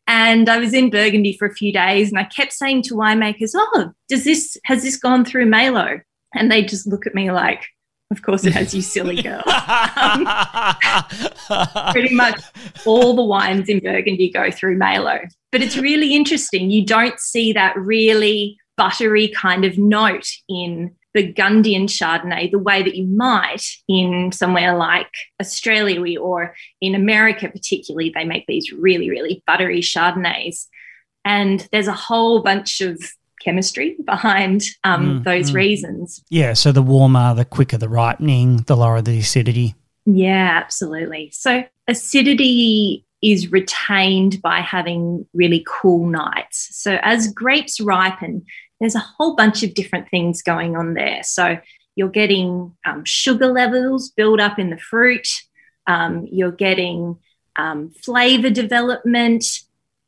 And 0.07 0.49
I 0.49 0.59
was 0.59 0.73
in 0.73 0.91
Burgundy 0.91 1.37
for 1.37 1.47
a 1.47 1.55
few 1.55 1.73
days 1.73 2.09
and 2.09 2.19
I 2.19 2.25
kept 2.25 2.53
saying 2.53 2.83
to 2.85 2.95
winemakers, 2.95 3.53
Oh, 3.55 3.93
does 4.09 4.25
this 4.25 4.57
has 4.65 4.83
this 4.83 4.97
gone 4.97 5.25
through 5.25 5.47
Malo? 5.47 6.01
And 6.35 6.51
they 6.51 6.65
just 6.65 6.87
look 6.87 7.07
at 7.07 7.15
me 7.15 7.31
like, 7.31 7.65
of 8.11 8.23
course 8.23 8.45
it 8.45 8.53
has, 8.55 8.75
you 8.75 8.83
silly 8.83 9.23
girl. 9.23 9.43
um, 9.97 10.27
pretty 11.93 12.15
much 12.15 12.41
all 12.85 13.15
the 13.15 13.23
wines 13.23 13.69
in 13.69 13.79
Burgundy 13.79 14.31
go 14.31 14.51
through 14.51 14.79
Malo. 14.79 15.21
But 15.53 15.63
it's 15.63 15.77
really 15.77 16.15
interesting. 16.15 16.71
You 16.71 16.85
don't 16.85 17.19
see 17.21 17.53
that 17.53 17.77
really 17.77 18.59
buttery 18.77 19.29
kind 19.29 19.65
of 19.65 19.79
note 19.79 20.29
in 20.49 20.97
Burgundian 21.13 21.87
Chardonnay 21.87 22.51
the 22.51 22.59
way 22.59 22.83
that 22.83 22.95
you 22.95 23.07
might 23.07 23.65
in 23.89 24.31
somewhere 24.33 24.77
like 24.77 25.11
Australia 25.41 26.21
or 26.21 26.55
in 26.81 26.95
America, 26.95 27.49
particularly. 27.49 28.13
They 28.15 28.25
make 28.25 28.47
these 28.47 28.73
really, 28.73 29.11
really 29.11 29.43
buttery 29.47 29.81
Chardonnays. 29.81 30.67
And 31.25 31.67
there's 31.73 31.89
a 31.89 31.93
whole 31.93 32.43
bunch 32.43 32.81
of 32.81 32.99
chemistry 33.41 33.97
behind 34.05 34.65
um, 34.85 35.21
mm, 35.21 35.25
those 35.25 35.51
mm. 35.51 35.55
reasons. 35.55 36.23
Yeah. 36.31 36.53
So 36.53 36.73
the 36.73 36.83
warmer, 36.83 37.35
the 37.35 37.45
quicker 37.45 37.79
the 37.79 37.89
ripening, 37.89 38.59
the 38.67 38.77
lower 38.77 39.03
the 39.03 39.19
acidity. 39.19 39.75
Yeah, 40.07 40.61
absolutely. 40.63 41.31
So 41.33 41.65
acidity 41.89 43.05
is 43.23 43.53
retained 43.53 44.41
by 44.41 44.61
having 44.61 45.27
really 45.35 45.65
cool 45.69 46.07
nights. 46.07 46.69
So 46.73 46.99
as 47.03 47.33
grapes 47.33 47.81
ripen, 47.81 48.45
there's 48.81 48.95
a 48.95 49.01
whole 49.01 49.37
bunch 49.37 49.63
of 49.63 49.75
different 49.75 50.09
things 50.09 50.43
going 50.43 50.77
on 50.77 50.95
there. 50.95 51.23
So 51.23 51.59
you're 51.97 52.09
getting 52.09 52.75
um, 52.87 53.05
sugar 53.05 53.49
levels 53.49 54.11
build 54.11 54.41
up 54.41 54.59
in 54.59 54.71
the 54.71 54.79
fruit, 54.79 55.29
um, 55.87 56.27
you're 56.31 56.53
getting 56.53 57.19
um, 57.57 57.91
flavor 57.91 58.51
development, 58.51 59.45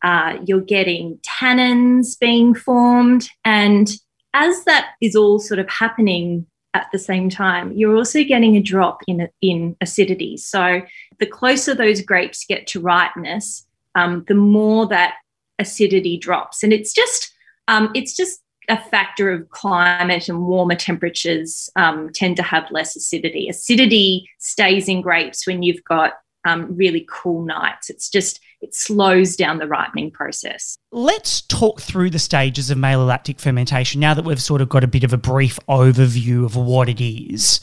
uh, 0.03 0.39
you're 0.47 0.61
getting 0.61 1.19
tannins 1.19 2.19
being 2.19 2.55
formed. 2.55 3.29
And 3.45 3.93
as 4.35 4.65
that 4.65 4.93
is 5.01 5.15
all 5.15 5.39
sort 5.39 5.61
of 5.61 5.69
happening 5.69 6.47
at 6.75 6.87
the 6.93 6.99
same 6.99 7.29
time, 7.29 7.73
you're 7.73 7.97
also 7.97 8.25
getting 8.25 8.57
a 8.57 8.63
drop 8.63 9.03
in, 9.07 9.29
in 9.43 9.77
acidity. 9.81 10.37
So 10.39 10.83
the 11.19 11.27
closer 11.27 11.75
those 11.75 12.01
grapes 12.01 12.47
get 12.47 12.67
to 12.69 12.81
ripeness, 12.81 13.67
um, 13.95 14.25
the 14.27 14.35
more 14.35 14.87
that 14.89 15.17
acidity 15.59 16.17
drops. 16.17 16.63
And 16.63 16.73
it's 16.73 16.95
just, 16.95 17.31
um, 17.69 17.91
it's 17.95 18.17
just 18.17 18.42
a 18.69 18.77
factor 18.77 19.31
of 19.31 19.49
climate 19.51 20.29
and 20.29 20.47
warmer 20.47 20.75
temperatures 20.77 21.69
um, 21.77 22.11
tend 22.13 22.37
to 22.37 22.43
have 22.43 22.71
less 22.71 22.97
acidity. 22.97 23.49
Acidity 23.49 24.29
stays 24.39 24.89
in 24.89 25.01
grapes 25.01 25.47
when 25.47 25.63
you've 25.63 25.83
got 25.85 26.15
um, 26.45 26.77
really 26.77 27.07
cool 27.09 27.45
nights. 27.45 27.91
It's 27.91 28.09
just, 28.09 28.41
it 28.61 28.75
slows 28.75 29.37
down 29.37 29.59
the 29.59 29.67
ripening 29.67 30.11
process. 30.11 30.77
Let's 30.91 31.43
talk 31.43 31.81
through 31.81 32.11
the 32.11 32.19
stages 32.19 32.71
of 32.71 32.79
malolactic 32.79 33.41
fermentation 33.41 34.01
now 34.01 34.15
that 34.15 34.25
we've 34.25 34.43
sort 34.43 34.61
of 34.61 34.69
got 34.69 34.85
a 34.85 34.89
bit 34.89 35.05
of 35.05 35.13
a 35.13 35.19
brief 35.19 35.59
overview 35.69 36.45
of 36.45 36.57
what 36.57 36.89
it 36.89 37.01
is. 37.01 37.61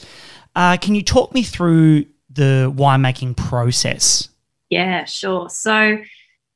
Uh, 0.54 0.76
can 0.76 0.94
you 0.94 1.02
talk 1.02 1.32
me 1.34 1.42
through 1.42 2.06
the 2.30 2.72
winemaking 2.76 3.36
process? 3.36 4.28
Yeah, 4.68 5.04
sure. 5.04 5.48
So 5.50 5.98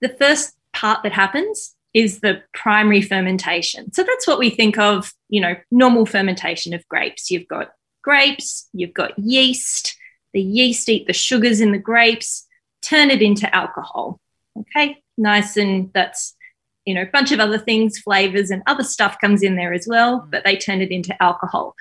the 0.01 0.09
first 0.09 0.55
part 0.73 1.03
that 1.03 1.13
happens 1.13 1.74
is 1.95 2.21
the 2.21 2.43
primary 2.53 3.01
fermentation. 3.01 3.93
So 3.93 4.03
that's 4.03 4.27
what 4.27 4.39
we 4.41 4.51
think 4.51 4.79
of, 4.79 5.13
you 5.29 5.41
know, 5.41 5.55
normal 5.71 6.05
fermentation 6.05 6.75
of 6.75 6.87
grapes. 6.89 7.31
You've 7.31 7.49
got 7.49 7.71
grapes, 8.03 8.69
you've 8.73 8.93
got 8.93 9.19
yeast, 9.19 9.97
the 10.33 10.43
yeast 10.43 10.89
eat 10.89 11.07
the 11.07 11.13
sugars 11.13 11.61
in 11.61 11.73
the 11.73 11.79
grapes, 11.79 12.47
turn 12.83 13.11
it 13.11 13.23
into 13.23 13.53
alcohol. 13.55 14.21
Okay, 14.59 15.03
nice 15.17 15.57
and 15.57 15.91
that's 15.95 16.37
you 16.85 16.95
know 16.95 17.03
a 17.03 17.07
bunch 17.07 17.33
of 17.33 17.41
other 17.41 17.59
things, 17.59 17.99
flavors 17.99 18.51
and 18.51 18.63
other 18.67 18.85
stuff 18.85 19.19
comes 19.21 19.43
in 19.43 19.57
there 19.57 19.73
as 19.73 19.87
well, 19.89 20.27
but 20.31 20.45
they 20.45 20.57
turn 20.57 20.83
it 20.83 20.91
into 20.91 21.21
alcohol. 21.23 21.75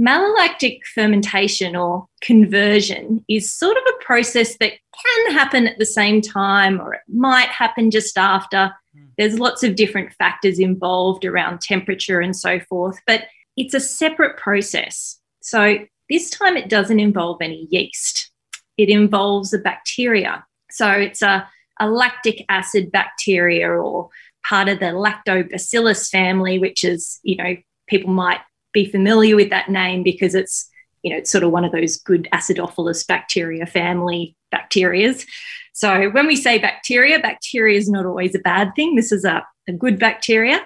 Malolactic 0.00 0.80
fermentation 0.92 1.76
or 1.76 2.06
conversion 2.20 3.24
is 3.28 3.52
sort 3.52 3.76
of 3.76 3.82
a 3.88 4.04
process 4.04 4.56
that 4.58 4.72
can 4.72 5.32
happen 5.32 5.68
at 5.68 5.78
the 5.78 5.86
same 5.86 6.20
time 6.20 6.80
or 6.80 6.94
it 6.94 7.00
might 7.08 7.48
happen 7.48 7.92
just 7.92 8.18
after. 8.18 8.72
There's 9.16 9.38
lots 9.38 9.62
of 9.62 9.76
different 9.76 10.12
factors 10.14 10.58
involved 10.58 11.24
around 11.24 11.60
temperature 11.60 12.20
and 12.20 12.36
so 12.36 12.60
forth, 12.60 12.98
but 13.06 13.24
it's 13.56 13.74
a 13.74 13.80
separate 13.80 14.36
process. 14.36 15.18
So 15.40 15.78
this 16.10 16.30
time 16.30 16.56
it 16.56 16.68
doesn't 16.68 17.00
involve 17.00 17.38
any 17.40 17.66
yeast, 17.70 18.30
it 18.76 18.88
involves 18.88 19.52
a 19.52 19.58
bacteria. 19.58 20.44
So 20.70 20.90
it's 20.90 21.22
a, 21.22 21.48
a 21.80 21.88
lactic 21.88 22.44
acid 22.48 22.90
bacteria 22.90 23.70
or 23.70 24.10
part 24.46 24.68
of 24.68 24.80
the 24.80 24.86
lactobacillus 24.86 26.10
family, 26.10 26.58
which 26.58 26.84
is, 26.84 27.20
you 27.22 27.36
know, 27.36 27.56
people 27.86 28.10
might 28.10 28.40
be 28.72 28.84
familiar 28.90 29.36
with 29.36 29.50
that 29.50 29.70
name 29.70 30.02
because 30.02 30.34
it's, 30.34 30.68
you 31.02 31.10
know, 31.10 31.18
it's 31.18 31.30
sort 31.30 31.44
of 31.44 31.50
one 31.50 31.64
of 31.64 31.72
those 31.72 31.96
good 31.98 32.28
acidophilus 32.32 33.06
bacteria 33.06 33.66
family 33.66 34.36
bacterias. 34.54 35.26
So 35.72 36.08
when 36.10 36.26
we 36.26 36.36
say 36.36 36.58
bacteria, 36.58 37.18
bacteria 37.18 37.76
is 37.78 37.88
not 37.88 38.06
always 38.06 38.34
a 38.34 38.38
bad 38.38 38.72
thing. 38.76 38.94
This 38.94 39.10
is 39.10 39.24
a, 39.24 39.44
a 39.68 39.72
good 39.72 39.98
bacteria. 39.98 40.60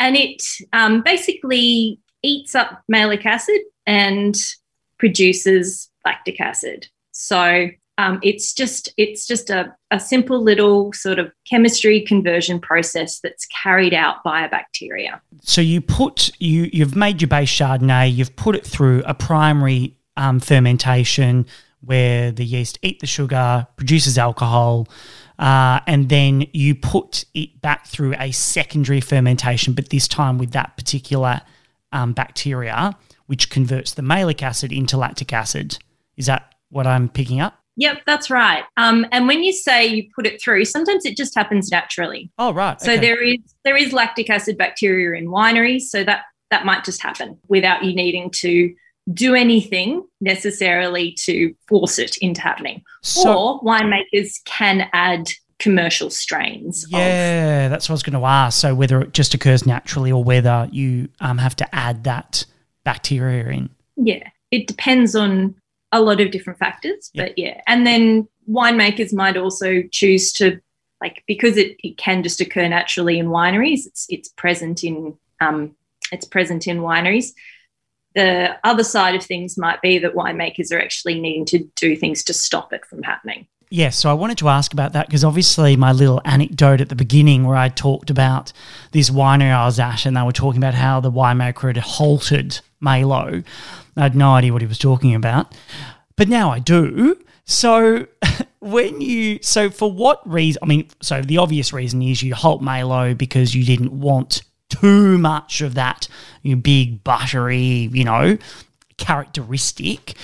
And 0.00 0.16
it 0.16 0.42
um, 0.72 1.02
basically 1.02 2.00
eats 2.22 2.54
up 2.54 2.82
malic 2.88 3.26
acid 3.26 3.60
and 3.86 4.34
produces 4.98 5.90
lactic 6.04 6.40
acid. 6.40 6.88
So 7.12 7.68
um, 7.96 8.18
it's 8.22 8.52
just 8.52 8.92
it's 8.96 9.26
just 9.26 9.50
a, 9.50 9.72
a 9.90 10.00
simple 10.00 10.42
little 10.42 10.92
sort 10.92 11.18
of 11.18 11.30
chemistry 11.48 12.00
conversion 12.00 12.58
process 12.58 13.20
that's 13.20 13.46
carried 13.62 13.94
out 13.94 14.24
by 14.24 14.44
a 14.44 14.48
bacteria. 14.48 15.20
So 15.42 15.60
you 15.60 15.80
put 15.80 16.30
you 16.40 16.68
you've 16.72 16.96
made 16.96 17.22
your 17.22 17.28
base 17.28 17.50
Chardonnay, 17.50 18.12
you've 18.12 18.34
put 18.34 18.56
it 18.56 18.66
through 18.66 19.04
a 19.06 19.14
primary 19.14 19.96
um, 20.16 20.40
fermentation 20.40 21.46
where 21.86 22.32
the 22.32 22.44
yeast 22.44 22.78
eat 22.82 23.00
the 23.00 23.06
sugar, 23.06 23.66
produces 23.76 24.18
alcohol, 24.18 24.88
uh, 25.38 25.80
and 25.86 26.08
then 26.08 26.46
you 26.52 26.74
put 26.74 27.24
it 27.34 27.60
back 27.60 27.86
through 27.86 28.14
a 28.18 28.30
secondary 28.30 29.00
fermentation, 29.00 29.72
but 29.72 29.90
this 29.90 30.06
time 30.06 30.38
with 30.38 30.52
that 30.52 30.76
particular 30.76 31.40
um, 31.92 32.12
bacteria, 32.12 32.96
which 33.26 33.50
converts 33.50 33.94
the 33.94 34.02
malic 34.02 34.42
acid 34.42 34.72
into 34.72 34.96
lactic 34.96 35.32
acid. 35.32 35.78
Is 36.16 36.26
that 36.26 36.54
what 36.70 36.86
I'm 36.86 37.08
picking 37.08 37.40
up? 37.40 37.58
Yep, 37.76 38.02
that's 38.06 38.30
right. 38.30 38.64
Um, 38.76 39.04
and 39.10 39.26
when 39.26 39.42
you 39.42 39.52
say 39.52 39.86
you 39.86 40.08
put 40.14 40.26
it 40.26 40.40
through, 40.40 40.64
sometimes 40.64 41.04
it 41.04 41.16
just 41.16 41.34
happens 41.34 41.70
naturally. 41.70 42.30
Oh, 42.38 42.52
right. 42.52 42.80
So 42.80 42.92
okay. 42.92 43.00
there 43.00 43.22
is 43.22 43.38
there 43.64 43.76
is 43.76 43.92
lactic 43.92 44.30
acid 44.30 44.56
bacteria 44.56 45.18
in 45.18 45.26
wineries, 45.26 45.82
so 45.82 46.04
that 46.04 46.22
that 46.50 46.64
might 46.64 46.84
just 46.84 47.02
happen 47.02 47.38
without 47.48 47.84
you 47.84 47.94
needing 47.94 48.30
to 48.30 48.72
do 49.12 49.34
anything 49.34 50.02
necessarily 50.20 51.12
to 51.12 51.54
force 51.68 51.98
it 51.98 52.16
into 52.18 52.40
happening. 52.40 52.82
So, 53.02 53.36
or 53.36 53.60
winemakers 53.60 54.42
can 54.44 54.88
add 54.92 55.30
commercial 55.58 56.10
strains. 56.10 56.86
Yeah, 56.88 57.66
of, 57.66 57.70
that's 57.70 57.88
what 57.88 57.92
I 57.92 57.94
was 57.94 58.02
going 58.02 58.20
to 58.20 58.26
ask. 58.26 58.60
So 58.60 58.74
whether 58.74 59.00
it 59.02 59.12
just 59.12 59.34
occurs 59.34 59.66
naturally 59.66 60.10
or 60.10 60.24
whether 60.24 60.68
you 60.72 61.08
um, 61.20 61.38
have 61.38 61.56
to 61.56 61.74
add 61.74 62.04
that 62.04 62.44
bacteria 62.84 63.46
in. 63.48 63.70
Yeah, 63.96 64.28
it 64.50 64.66
depends 64.66 65.14
on 65.14 65.54
a 65.92 66.00
lot 66.00 66.20
of 66.20 66.30
different 66.30 66.58
factors, 66.58 67.10
yep. 67.12 67.28
but 67.28 67.38
yeah. 67.38 67.60
And 67.66 67.86
then 67.86 68.28
winemakers 68.48 69.12
might 69.12 69.36
also 69.36 69.82
choose 69.90 70.32
to 70.32 70.60
like 71.00 71.22
because 71.26 71.56
it, 71.56 71.76
it 71.82 71.98
can 71.98 72.22
just 72.22 72.40
occur 72.40 72.68
naturally 72.68 73.18
in 73.18 73.26
wineries. 73.26 73.86
It's 73.86 74.06
it's 74.08 74.28
present 74.30 74.82
in 74.82 75.16
um, 75.40 75.76
it's 76.10 76.24
present 76.24 76.66
in 76.66 76.78
wineries. 76.78 77.32
The 78.14 78.56
other 78.64 78.84
side 78.84 79.14
of 79.14 79.24
things 79.24 79.58
might 79.58 79.82
be 79.82 79.98
that 79.98 80.14
winemakers 80.14 80.72
are 80.72 80.80
actually 80.80 81.20
needing 81.20 81.44
to 81.46 81.58
do 81.76 81.96
things 81.96 82.22
to 82.24 82.34
stop 82.34 82.72
it 82.72 82.84
from 82.86 83.02
happening. 83.02 83.46
Yes, 83.70 83.96
so 83.96 84.08
I 84.08 84.12
wanted 84.12 84.38
to 84.38 84.48
ask 84.48 84.72
about 84.72 84.92
that 84.92 85.06
because 85.06 85.24
obviously 85.24 85.74
my 85.76 85.90
little 85.90 86.20
anecdote 86.24 86.80
at 86.80 86.90
the 86.90 86.94
beginning 86.94 87.44
where 87.44 87.56
I 87.56 87.70
talked 87.70 88.08
about 88.08 88.52
this 88.92 89.10
winery 89.10 89.52
I 89.52 89.64
was 89.64 89.80
at 89.80 90.06
and 90.06 90.16
they 90.16 90.22
were 90.22 90.30
talking 90.30 90.58
about 90.58 90.74
how 90.74 91.00
the 91.00 91.10
winemaker 91.10 91.74
had 91.74 91.78
halted 91.78 92.60
Malo. 92.78 93.42
I 93.96 94.00
had 94.00 94.14
no 94.14 94.32
idea 94.32 94.52
what 94.52 94.62
he 94.62 94.68
was 94.68 94.78
talking 94.78 95.14
about, 95.14 95.52
but 96.14 96.28
now 96.28 96.52
I 96.52 96.60
do. 96.60 97.18
So 97.46 98.06
when 98.60 99.00
you 99.00 99.40
so 99.42 99.70
for 99.70 99.90
what 99.90 100.20
reason? 100.30 100.60
I 100.62 100.66
mean, 100.66 100.88
so 101.02 101.20
the 101.20 101.38
obvious 101.38 101.72
reason 101.72 102.00
is 102.02 102.22
you 102.22 102.34
halt 102.34 102.62
Malo 102.62 103.14
because 103.14 103.54
you 103.54 103.64
didn't 103.64 103.92
want 103.92 104.42
too 104.80 105.18
much 105.18 105.60
of 105.60 105.74
that 105.74 106.08
you 106.42 106.54
know, 106.54 106.60
big 106.60 107.02
buttery, 107.04 107.88
you 107.92 108.04
know, 108.04 108.38
characteristic. 108.96 110.14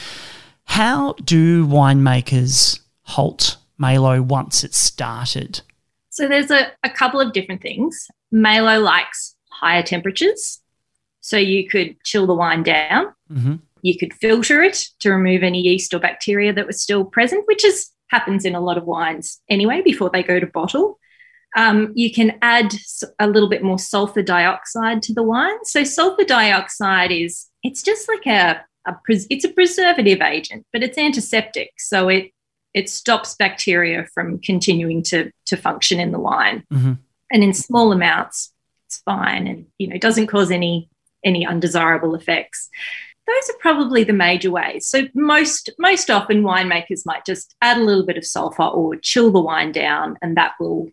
How 0.64 1.14
do 1.24 1.66
winemakers 1.66 2.80
halt 3.02 3.56
Malo 3.78 4.22
once 4.22 4.62
it's 4.62 4.78
started? 4.78 5.62
So 6.10 6.28
there's 6.28 6.50
a, 6.50 6.72
a 6.84 6.90
couple 6.90 7.20
of 7.20 7.32
different 7.32 7.62
things. 7.62 8.08
Malo 8.30 8.78
likes 8.78 9.34
higher 9.48 9.82
temperatures. 9.82 10.60
So 11.20 11.36
you 11.36 11.68
could 11.68 11.96
chill 12.04 12.26
the 12.26 12.34
wine 12.34 12.62
down. 12.62 13.06
Mm-hmm. 13.32 13.56
You 13.82 13.98
could 13.98 14.12
filter 14.14 14.62
it 14.62 14.88
to 15.00 15.10
remove 15.10 15.42
any 15.42 15.60
yeast 15.60 15.94
or 15.94 15.98
bacteria 15.98 16.52
that 16.52 16.66
was 16.66 16.80
still 16.80 17.04
present, 17.04 17.46
which 17.46 17.64
is 17.64 17.90
happens 18.08 18.44
in 18.44 18.54
a 18.54 18.60
lot 18.60 18.76
of 18.76 18.84
wines 18.84 19.40
anyway 19.48 19.80
before 19.82 20.10
they 20.10 20.22
go 20.22 20.40
to 20.40 20.46
bottle. 20.46 20.98
Um, 21.56 21.92
you 21.94 22.12
can 22.12 22.38
add 22.42 22.72
a 23.18 23.26
little 23.26 23.48
bit 23.48 23.62
more 23.62 23.78
sulfur 23.78 24.22
dioxide 24.22 25.02
to 25.02 25.14
the 25.14 25.22
wine. 25.22 25.64
So 25.64 25.84
sulfur 25.84 26.24
dioxide 26.24 27.10
is 27.10 27.48
it's 27.62 27.82
just 27.82 28.08
like 28.08 28.26
a, 28.26 28.64
a 28.86 28.96
it's 29.08 29.44
a 29.44 29.52
preservative 29.52 30.20
agent, 30.20 30.66
but 30.72 30.82
it's 30.82 30.98
antiseptic. 30.98 31.72
So 31.78 32.08
it 32.08 32.32
it 32.72 32.88
stops 32.88 33.34
bacteria 33.34 34.06
from 34.14 34.38
continuing 34.38 35.02
to 35.04 35.30
to 35.46 35.56
function 35.56 35.98
in 35.98 36.12
the 36.12 36.20
wine. 36.20 36.64
Mm-hmm. 36.72 36.92
And 37.32 37.44
in 37.44 37.54
small 37.54 37.92
amounts, 37.92 38.52
it's 38.86 38.98
fine, 38.98 39.46
and 39.46 39.66
you 39.78 39.88
know 39.88 39.98
doesn't 39.98 40.28
cause 40.28 40.50
any 40.50 40.88
any 41.24 41.46
undesirable 41.46 42.14
effects. 42.14 42.68
Those 43.26 43.50
are 43.54 43.58
probably 43.60 44.02
the 44.02 44.12
major 44.12 44.50
ways. 44.50 44.86
So 44.86 45.08
most 45.14 45.70
most 45.78 46.10
often 46.10 46.42
winemakers 46.42 47.02
might 47.04 47.24
just 47.24 47.54
add 47.60 47.78
a 47.78 47.84
little 47.84 48.04
bit 48.04 48.16
of 48.16 48.24
sulfur 48.24 48.62
or 48.62 48.96
chill 48.96 49.30
the 49.30 49.40
wine 49.40 49.72
down, 49.72 50.16
and 50.22 50.36
that 50.36 50.52
will 50.60 50.90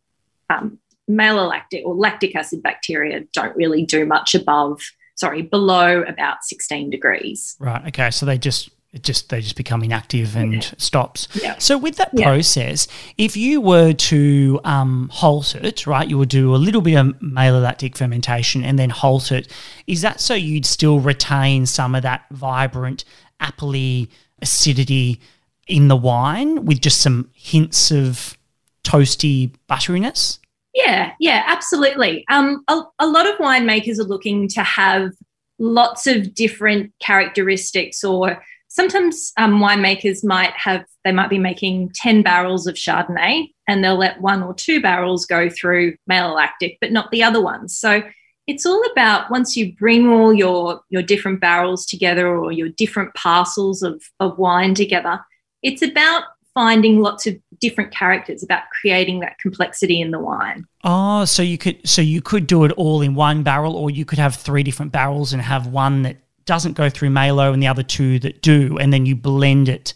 um, 0.50 0.80
malolactic 1.10 1.84
or 1.86 1.96
lactic 1.96 2.36
acid 2.36 2.62
bacteria 2.62 3.22
don't 3.34 3.56
really 3.56 3.86
do 3.86 4.06
much 4.06 4.36
above, 4.36 4.82
sorry, 5.16 5.42
below 5.42 6.04
about 6.04 6.44
16 6.44 6.90
degrees. 6.90 7.56
Right. 7.60 7.88
Okay. 7.88 8.12
So 8.12 8.26
they 8.26 8.38
just 8.38 8.70
it 8.94 9.04
just 9.04 9.30
they 9.30 9.42
just 9.42 9.56
become 9.56 9.84
inactive 9.84 10.36
and 10.36 10.56
yeah. 10.56 10.72
stops. 10.78 11.28
Yeah. 11.42 11.56
So 11.60 11.78
with 11.78 11.98
that 11.98 12.16
process, 12.16 12.88
yeah. 12.90 13.26
if 13.26 13.38
you 13.38 13.60
were 13.60 13.94
to 13.94 14.60
um, 14.64 15.10
halt 15.12 15.56
it, 15.56 15.86
right, 15.86 16.08
you 16.08 16.18
would 16.18 16.30
do 16.30 16.56
a 16.56 16.58
little 16.58 16.82
bit 16.82 16.96
of 16.96 17.08
malolactic 17.20 17.98
fermentation 17.98 18.64
and 18.64 18.80
then 18.80 18.90
halt 18.90 19.32
it. 19.32 19.52
Is 19.88 20.02
that 20.02 20.22
so 20.22 20.34
you'd 20.34 20.66
still 20.66 21.00
retain 21.00 21.66
some 21.66 21.96
of 21.96 22.04
that 22.04 22.26
vibrant 22.32 23.04
appley 23.42 24.08
acidity 24.42 25.20
in 25.68 25.90
the 25.90 25.96
wine 25.96 26.66
with 26.66 26.80
just 26.80 27.02
some 27.02 27.30
hints 27.34 27.92
of 27.92 28.38
toasty 28.88 29.52
butteriness? 29.70 30.40
Yeah, 30.74 31.14
yeah, 31.20 31.44
absolutely. 31.48 32.24
Um, 32.30 32.64
a, 32.68 32.82
a 33.00 33.08
lot 33.08 33.28
of 33.28 33.38
winemakers 33.38 34.00
are 34.00 34.04
looking 34.04 34.48
to 34.50 34.64
have 34.64 35.12
lots 35.60 36.08
of 36.08 36.34
different 36.34 36.94
characteristics 37.00 38.04
or 38.04 38.44
sometimes 38.68 39.32
um, 39.38 39.60
winemakers 39.60 40.24
might 40.24 40.54
have 40.54 40.86
they 41.04 41.12
might 41.12 41.32
be 41.32 41.40
making 41.40 41.90
10 41.96 42.22
barrels 42.22 42.68
of 42.68 42.76
chardonnay 42.76 43.48
and 43.68 43.84
they'll 43.84 43.98
let 43.98 44.22
one 44.22 44.44
or 44.44 44.54
two 44.54 44.80
barrels 44.80 45.26
go 45.26 45.50
through 45.50 45.96
malolactic 46.10 46.78
but 46.80 46.92
not 46.92 47.10
the 47.10 47.24
other 47.24 47.42
ones 47.42 47.76
so 47.76 48.04
it's 48.46 48.68
all 48.68 48.84
about 48.92 49.32
once 49.32 49.58
you 49.58 49.74
bring 49.78 50.08
all 50.10 50.32
your 50.32 50.82
your 50.90 51.02
different 51.02 51.42
barrels 51.42 51.88
together 51.88 52.28
or 52.38 52.52
your 52.52 52.70
different 52.70 53.12
parcels 53.16 53.82
of, 53.82 54.04
of 54.20 54.38
wine 54.38 54.76
together 54.76 55.20
it's 55.64 55.82
about 55.82 56.24
finding 56.54 57.00
lots 57.00 57.26
of 57.26 57.36
different 57.60 57.92
characters 57.92 58.44
about 58.44 58.64
creating 58.70 59.20
that 59.22 59.38
complexity 59.40 60.02
in 60.02 60.12
the 60.12 60.20
wine. 60.20 60.66
Oh, 60.84 61.26
so 61.26 61.42
you 61.42 61.58
could 61.58 61.88
so 61.88 62.02
you 62.02 62.22
could 62.22 62.48
do 62.48 62.64
it 62.64 62.72
all 62.74 63.02
in 63.02 63.16
one 63.16 63.44
barrel 63.44 63.76
or 63.76 63.90
you 63.90 64.06
could 64.06 64.20
have 64.20 64.36
three 64.36 64.64
different 64.64 64.92
barrels 64.92 65.34
and 65.34 65.42
have 65.42 65.68
one 65.68 66.04
that 66.04 66.18
doesn't 66.46 66.74
go 66.74 66.90
through 66.90 67.10
Malo 67.10 67.54
and 67.54 67.62
the 67.62 67.68
other 67.68 67.84
two 67.84 68.20
that 68.20 68.42
do 68.42 68.78
and 68.78 68.94
then 68.94 69.06
you 69.06 69.16
blend 69.16 69.70
it 69.70 69.94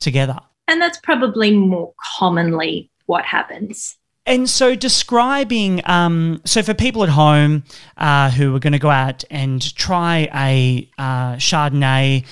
together. 0.00 0.38
And 0.68 0.80
that's 0.80 0.98
probably 0.98 1.54
more 1.56 1.94
commonly 2.18 2.90
what 3.06 3.24
happens. 3.24 3.96
And 4.26 4.48
so, 4.48 4.74
describing, 4.74 5.82
um, 5.84 6.40
so 6.46 6.62
for 6.62 6.72
people 6.72 7.02
at 7.02 7.10
home 7.10 7.64
uh, 7.98 8.30
who 8.30 8.56
are 8.56 8.58
going 8.58 8.72
to 8.72 8.78
go 8.78 8.88
out 8.88 9.22
and 9.30 9.74
try 9.76 10.28
a 10.34 10.88
uh, 10.96 11.34
Chardonnay, 11.36 12.24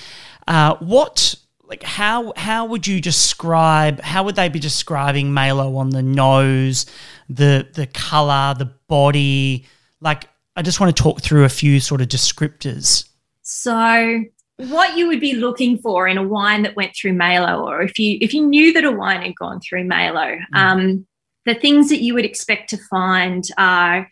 uh, 0.47 0.75
what 0.77 1.35
like 1.73 1.81
how 1.81 2.33
how 2.37 2.67
would 2.67 2.85
you 2.85 3.01
describe 3.01 3.99
how 4.01 4.21
would 4.23 4.35
they 4.35 4.47
be 4.47 4.59
describing 4.59 5.33
Malo 5.33 5.75
on 5.77 5.89
the 5.89 6.03
nose, 6.03 6.85
the 7.29 7.67
the 7.73 7.87
color, 7.87 8.53
the 8.55 8.71
body? 8.87 9.65
Like 9.99 10.29
I 10.55 10.61
just 10.61 10.79
want 10.79 10.95
to 10.95 11.01
talk 11.01 11.21
through 11.21 11.45
a 11.45 11.49
few 11.49 11.79
sort 11.79 11.99
of 11.99 12.09
descriptors. 12.09 13.09
So 13.41 14.23
what 14.57 14.95
you 14.95 15.07
would 15.07 15.19
be 15.19 15.33
looking 15.33 15.79
for 15.79 16.07
in 16.07 16.19
a 16.19 16.27
wine 16.27 16.61
that 16.61 16.75
went 16.75 16.95
through 16.95 17.13
Malo, 17.13 17.67
or 17.67 17.81
if 17.81 17.97
you 17.97 18.19
if 18.21 18.35
you 18.35 18.45
knew 18.45 18.71
that 18.73 18.83
a 18.85 18.91
wine 18.91 19.23
had 19.23 19.35
gone 19.35 19.59
through 19.59 19.85
Malo, 19.85 20.27
mm. 20.27 20.43
um, 20.53 21.07
the 21.45 21.55
things 21.55 21.89
that 21.89 22.03
you 22.03 22.13
would 22.13 22.23
expect 22.23 22.69
to 22.69 22.77
find 22.77 23.45
are 23.57 24.07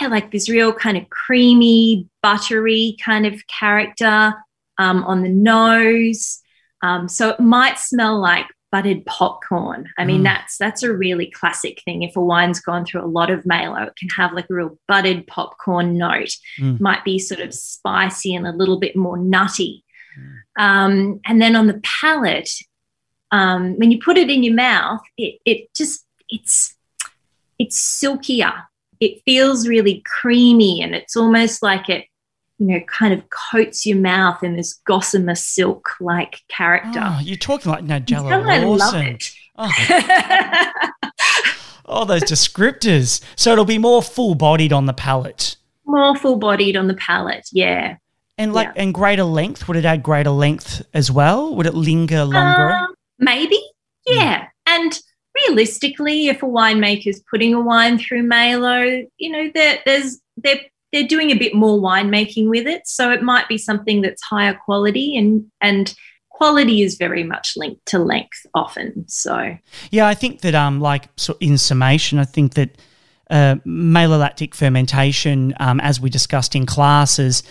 yeah, 0.00 0.08
like 0.08 0.32
this 0.32 0.48
real 0.48 0.72
kind 0.72 0.96
of 0.96 1.08
creamy, 1.10 2.08
buttery 2.20 2.96
kind 3.00 3.26
of 3.26 3.46
character 3.46 4.34
um, 4.78 5.04
on 5.04 5.22
the 5.22 5.28
nose. 5.28 6.42
Um, 6.86 7.08
so 7.08 7.30
it 7.30 7.40
might 7.40 7.78
smell 7.78 8.20
like 8.20 8.46
buttered 8.70 9.04
popcorn. 9.06 9.88
I 9.98 10.04
mean, 10.04 10.20
mm. 10.20 10.24
that's 10.24 10.56
that's 10.58 10.82
a 10.82 10.92
really 10.92 11.30
classic 11.30 11.82
thing. 11.84 12.02
If 12.02 12.16
a 12.16 12.20
wine's 12.20 12.60
gone 12.60 12.84
through 12.84 13.04
a 13.04 13.06
lot 13.18 13.30
of 13.30 13.44
Malo, 13.44 13.82
it 13.82 13.96
can 13.96 14.08
have 14.10 14.32
like 14.32 14.46
a 14.50 14.54
real 14.54 14.78
buttered 14.86 15.26
popcorn 15.26 15.98
note. 15.98 16.32
Mm. 16.60 16.80
Might 16.80 17.04
be 17.04 17.18
sort 17.18 17.40
of 17.40 17.52
spicy 17.52 18.34
and 18.34 18.46
a 18.46 18.52
little 18.52 18.78
bit 18.78 18.94
more 18.94 19.18
nutty. 19.18 19.84
Mm. 20.18 20.62
Um, 20.62 21.20
and 21.26 21.42
then 21.42 21.56
on 21.56 21.66
the 21.66 21.80
palate, 21.82 22.50
um, 23.32 23.78
when 23.78 23.90
you 23.90 23.98
put 23.98 24.16
it 24.16 24.30
in 24.30 24.44
your 24.44 24.54
mouth, 24.54 25.00
it 25.16 25.40
it 25.44 25.74
just 25.74 26.04
it's 26.28 26.76
it's 27.58 27.80
silkier. 27.80 28.52
It 29.00 29.22
feels 29.24 29.68
really 29.68 30.02
creamy, 30.20 30.82
and 30.82 30.94
it's 30.94 31.16
almost 31.16 31.62
like 31.62 31.88
it 31.88 32.06
you 32.58 32.66
know, 32.66 32.80
kind 32.86 33.12
of 33.12 33.22
coats 33.30 33.84
your 33.86 33.98
mouth 33.98 34.42
in 34.42 34.56
this 34.56 34.74
gossamer 34.86 35.34
silk 35.34 35.88
like 36.00 36.40
character. 36.48 37.00
Oh, 37.02 37.20
you're 37.22 37.36
talking 37.36 37.70
like 37.70 37.84
Nigella 37.84 38.46
I 38.48 38.64
Lawson. 38.64 39.06
it. 39.06 39.30
Oh, 39.58 39.70
oh, 41.86 42.04
those 42.04 42.22
descriptors. 42.24 43.20
So 43.36 43.52
it'll 43.52 43.64
be 43.64 43.78
more 43.78 44.02
full 44.02 44.34
bodied 44.34 44.72
on 44.72 44.86
the 44.86 44.92
palate. 44.92 45.56
More 45.84 46.16
full 46.16 46.36
bodied 46.36 46.76
on 46.76 46.88
the 46.88 46.94
palate, 46.94 47.48
yeah. 47.52 47.96
And 48.38 48.52
like 48.52 48.68
Yeah. 48.68 48.82
and 48.82 48.94
greater 48.94 49.24
length, 49.24 49.66
would 49.68 49.76
it 49.76 49.84
add 49.84 50.02
greater 50.02 50.30
length 50.30 50.82
as 50.92 51.10
well? 51.10 51.54
Would 51.56 51.66
it 51.66 51.74
linger 51.74 52.24
longer? 52.24 52.70
Um, 52.72 52.94
maybe, 53.18 53.60
yeah. 54.06 54.40
Hmm. 54.40 54.46
And 54.66 55.00
realistically, 55.48 56.28
if 56.28 56.42
a 56.42 56.46
winemaker's 56.46 57.22
putting 57.30 57.54
a 57.54 57.60
wine 57.60 57.98
through 57.98 58.24
Malo, 58.24 59.04
you 59.16 59.30
know, 59.30 59.50
there, 59.54 59.78
there's 59.86 60.20
they're 60.36 60.60
they're 60.92 61.06
doing 61.06 61.30
a 61.30 61.34
bit 61.34 61.54
more 61.54 61.78
winemaking 61.78 62.48
with 62.48 62.66
it, 62.66 62.86
so 62.86 63.10
it 63.10 63.22
might 63.22 63.48
be 63.48 63.58
something 63.58 64.02
that's 64.02 64.22
higher 64.22 64.54
quality 64.54 65.16
and 65.16 65.46
and 65.60 65.94
quality 66.36 66.82
is 66.82 66.96
very 66.96 67.24
much 67.24 67.54
linked 67.56 67.84
to 67.86 67.98
length 67.98 68.44
often. 68.54 69.08
So 69.08 69.56
Yeah, 69.90 70.06
I 70.06 70.14
think 70.14 70.42
that 70.42 70.54
um, 70.54 70.80
like 70.80 71.08
so 71.16 71.36
in 71.40 71.58
summation, 71.58 72.18
I 72.18 72.24
think 72.24 72.54
that 72.54 72.76
uh, 73.30 73.56
malolactic 73.66 74.54
fermentation, 74.54 75.54
um, 75.58 75.80
as 75.80 76.00
we 76.00 76.10
discussed 76.10 76.54
in 76.54 76.66
classes, 76.66 77.42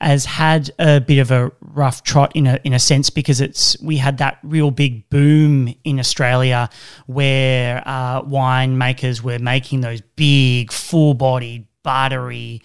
has 0.00 0.24
had 0.24 0.70
a 0.78 1.00
bit 1.00 1.18
of 1.18 1.30
a 1.30 1.50
rough 1.60 2.02
trot 2.02 2.32
in 2.34 2.46
a 2.46 2.60
in 2.64 2.72
a 2.72 2.78
sense 2.78 3.10
because 3.10 3.40
it's 3.40 3.80
we 3.80 3.96
had 3.96 4.18
that 4.18 4.38
real 4.42 4.70
big 4.70 5.08
boom 5.08 5.74
in 5.84 5.98
Australia 5.98 6.68
where 7.06 7.82
uh, 7.86 8.22
winemakers 8.22 9.22
were 9.22 9.38
making 9.38 9.80
those 9.80 10.00
big 10.16 10.70
full 10.70 11.14
bodied 11.14 11.66
buttery 11.84 12.60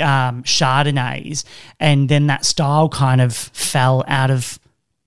um, 0.00 0.42
chardonnays, 0.42 1.44
and 1.78 2.08
then 2.08 2.26
that 2.26 2.44
style 2.44 2.88
kind 2.88 3.20
of 3.20 3.34
fell 3.36 4.04
out 4.08 4.30
of 4.30 4.58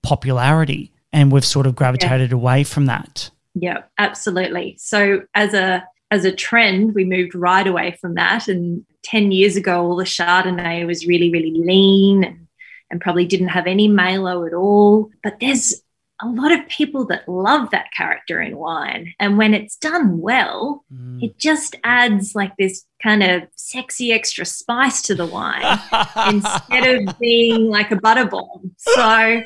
popularity, 0.02 0.90
and 1.12 1.30
we've 1.30 1.44
sort 1.44 1.66
of 1.66 1.76
gravitated 1.76 2.32
away 2.32 2.64
from 2.64 2.86
that. 2.86 3.30
Yeah, 3.54 3.82
absolutely. 3.98 4.76
So 4.78 5.22
as 5.34 5.52
a 5.52 5.86
as 6.10 6.24
a 6.24 6.32
trend, 6.32 6.94
we 6.94 7.04
moved 7.04 7.34
right 7.34 7.66
away 7.66 7.98
from 8.00 8.14
that. 8.14 8.48
And 8.48 8.86
ten 9.02 9.32
years 9.32 9.56
ago, 9.56 9.84
all 9.84 9.96
the 9.96 10.04
Chardonnay 10.04 10.86
was 10.86 11.06
really, 11.06 11.30
really 11.30 11.52
lean 11.52 12.24
and 12.24 12.46
and 12.90 13.00
probably 13.00 13.26
didn't 13.26 13.48
have 13.48 13.66
any 13.66 13.88
Malo 13.88 14.46
at 14.46 14.54
all. 14.54 15.10
But 15.22 15.40
there's 15.40 15.82
a 16.22 16.26
lot 16.26 16.50
of 16.52 16.66
people 16.68 17.04
that 17.06 17.28
love 17.28 17.70
that 17.70 17.86
character 17.96 18.40
in 18.40 18.56
wine, 18.56 19.12
and 19.18 19.36
when 19.36 19.52
it's 19.54 19.76
done 19.76 20.18
well, 20.18 20.84
Mm. 20.92 21.22
it 21.22 21.38
just 21.38 21.76
adds 21.84 22.34
like 22.34 22.52
this 22.58 22.84
kind 23.02 23.22
of 23.22 23.42
sexy 23.54 24.12
extra 24.12 24.44
spice 24.46 25.02
to 25.02 25.14
the 25.14 25.26
wine 25.26 25.78
instead 26.28 26.86
of 27.08 27.18
being 27.18 27.68
like 27.68 27.90
a 27.90 27.96
butter 27.96 28.24
bomb. 28.24 28.74
So 28.78 29.42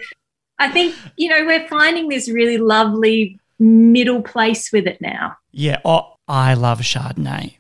I 0.59 0.69
think, 0.73 0.95
you 1.17 1.29
know, 1.29 1.45
we're 1.45 1.67
finding 1.69 2.09
this 2.09 2.29
really 2.29 2.59
lovely 2.59 3.39
middle 3.59 4.23
place 4.23 4.71
with 4.73 4.87
it 4.87 5.01
now. 5.01 5.37
Yeah, 5.51 5.81
oh, 5.85 6.15
I 6.29 6.55
love 6.55 6.81
Chardonnay. 6.81 7.57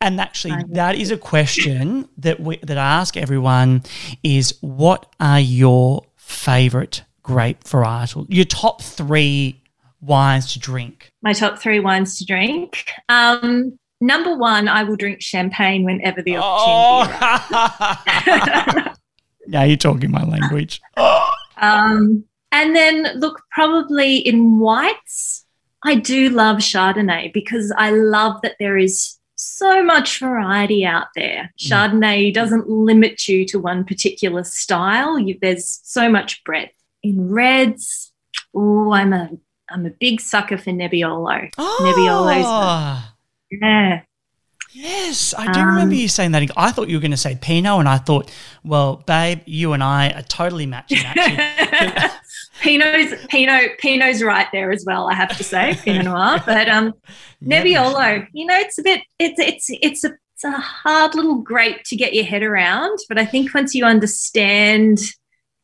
And 0.00 0.20
actually, 0.20 0.54
that 0.70 0.94
is 0.94 1.10
a 1.10 1.16
question 1.16 2.08
that 2.18 2.38
we, 2.38 2.58
that 2.58 2.78
I 2.78 3.00
ask 3.00 3.16
everyone: 3.16 3.82
is 4.22 4.54
what 4.60 5.12
are 5.18 5.40
your 5.40 6.04
favorite 6.16 7.02
grape 7.22 7.64
varietal? 7.64 8.26
Your 8.28 8.44
top 8.44 8.82
three 8.82 9.60
wines 10.00 10.52
to 10.52 10.58
drink? 10.58 11.10
My 11.22 11.32
top 11.32 11.58
three 11.58 11.80
wines 11.80 12.18
to 12.18 12.26
drink. 12.26 12.86
Um, 13.08 13.78
number 14.00 14.36
one, 14.36 14.68
I 14.68 14.82
will 14.84 14.96
drink 14.96 15.22
champagne 15.22 15.84
whenever 15.84 16.22
the 16.22 16.36
opportunity 16.36 17.18
Oh. 17.54 18.94
now 19.46 19.62
you're 19.62 19.76
talking 19.76 20.10
my 20.10 20.24
language. 20.24 20.80
Um, 21.62 22.24
and 22.50 22.74
then, 22.74 23.20
look, 23.20 23.40
probably 23.52 24.16
in 24.16 24.58
whites, 24.58 25.46
I 25.84 25.94
do 25.94 26.28
love 26.28 26.56
Chardonnay 26.56 27.32
because 27.32 27.72
I 27.78 27.90
love 27.90 28.42
that 28.42 28.56
there 28.58 28.76
is 28.76 29.16
so 29.36 29.82
much 29.82 30.18
variety 30.18 30.84
out 30.84 31.06
there. 31.14 31.52
Chardonnay 31.60 32.34
doesn't 32.34 32.68
limit 32.68 33.28
you 33.28 33.44
to 33.46 33.58
one 33.58 33.84
particular 33.84 34.44
style. 34.44 35.18
You, 35.18 35.38
there's 35.40 35.80
so 35.84 36.08
much 36.10 36.42
breadth. 36.44 36.72
In 37.02 37.30
reds, 37.30 38.12
oh, 38.54 38.92
I'm 38.92 39.12
a 39.12 39.30
I'm 39.70 39.86
a 39.86 39.90
big 39.90 40.20
sucker 40.20 40.58
for 40.58 40.70
Nebbiolo. 40.70 41.50
Nebbiolo's 41.54 42.44
Oh, 42.46 43.04
Yeah, 43.50 44.02
yes, 44.72 45.34
I 45.36 45.50
do 45.52 45.60
Um, 45.60 45.66
remember 45.68 45.94
you 45.94 46.08
saying 46.08 46.32
that. 46.32 46.50
I 46.56 46.72
thought 46.72 46.88
you 46.88 46.96
were 46.96 47.00
going 47.00 47.10
to 47.12 47.16
say 47.16 47.36
Pinot, 47.40 47.80
and 47.80 47.88
I 47.88 47.98
thought, 47.98 48.30
well, 48.64 48.96
babe, 49.06 49.40
you 49.46 49.72
and 49.72 49.82
I 49.82 50.10
are 50.10 50.22
totally 50.22 50.66
matching. 50.66 50.98
Actually, 51.04 52.10
Pinot's 52.60 53.14
Pinot 53.28 53.78
Pinot's 53.78 54.22
right 54.22 54.46
there 54.52 54.70
as 54.70 54.84
well. 54.86 55.08
I 55.10 55.14
have 55.14 55.36
to 55.36 55.44
say 55.44 55.74
Pinot 55.82 56.04
Noir, 56.04 56.42
but 56.46 56.68
um, 56.68 56.92
Nebbiolo, 57.42 58.26
you 58.32 58.46
know, 58.46 58.56
it's 58.56 58.78
a 58.78 58.82
bit, 58.82 59.00
it's 59.18 59.40
it's 59.40 59.66
it's 59.82 60.04
a 60.04 60.12
it's 60.34 60.44
a 60.44 60.50
hard 60.52 61.14
little 61.14 61.36
grape 61.36 61.82
to 61.84 61.96
get 61.96 62.14
your 62.14 62.24
head 62.24 62.42
around. 62.42 62.98
But 63.08 63.18
I 63.18 63.24
think 63.24 63.54
once 63.54 63.74
you 63.74 63.84
understand 63.84 64.98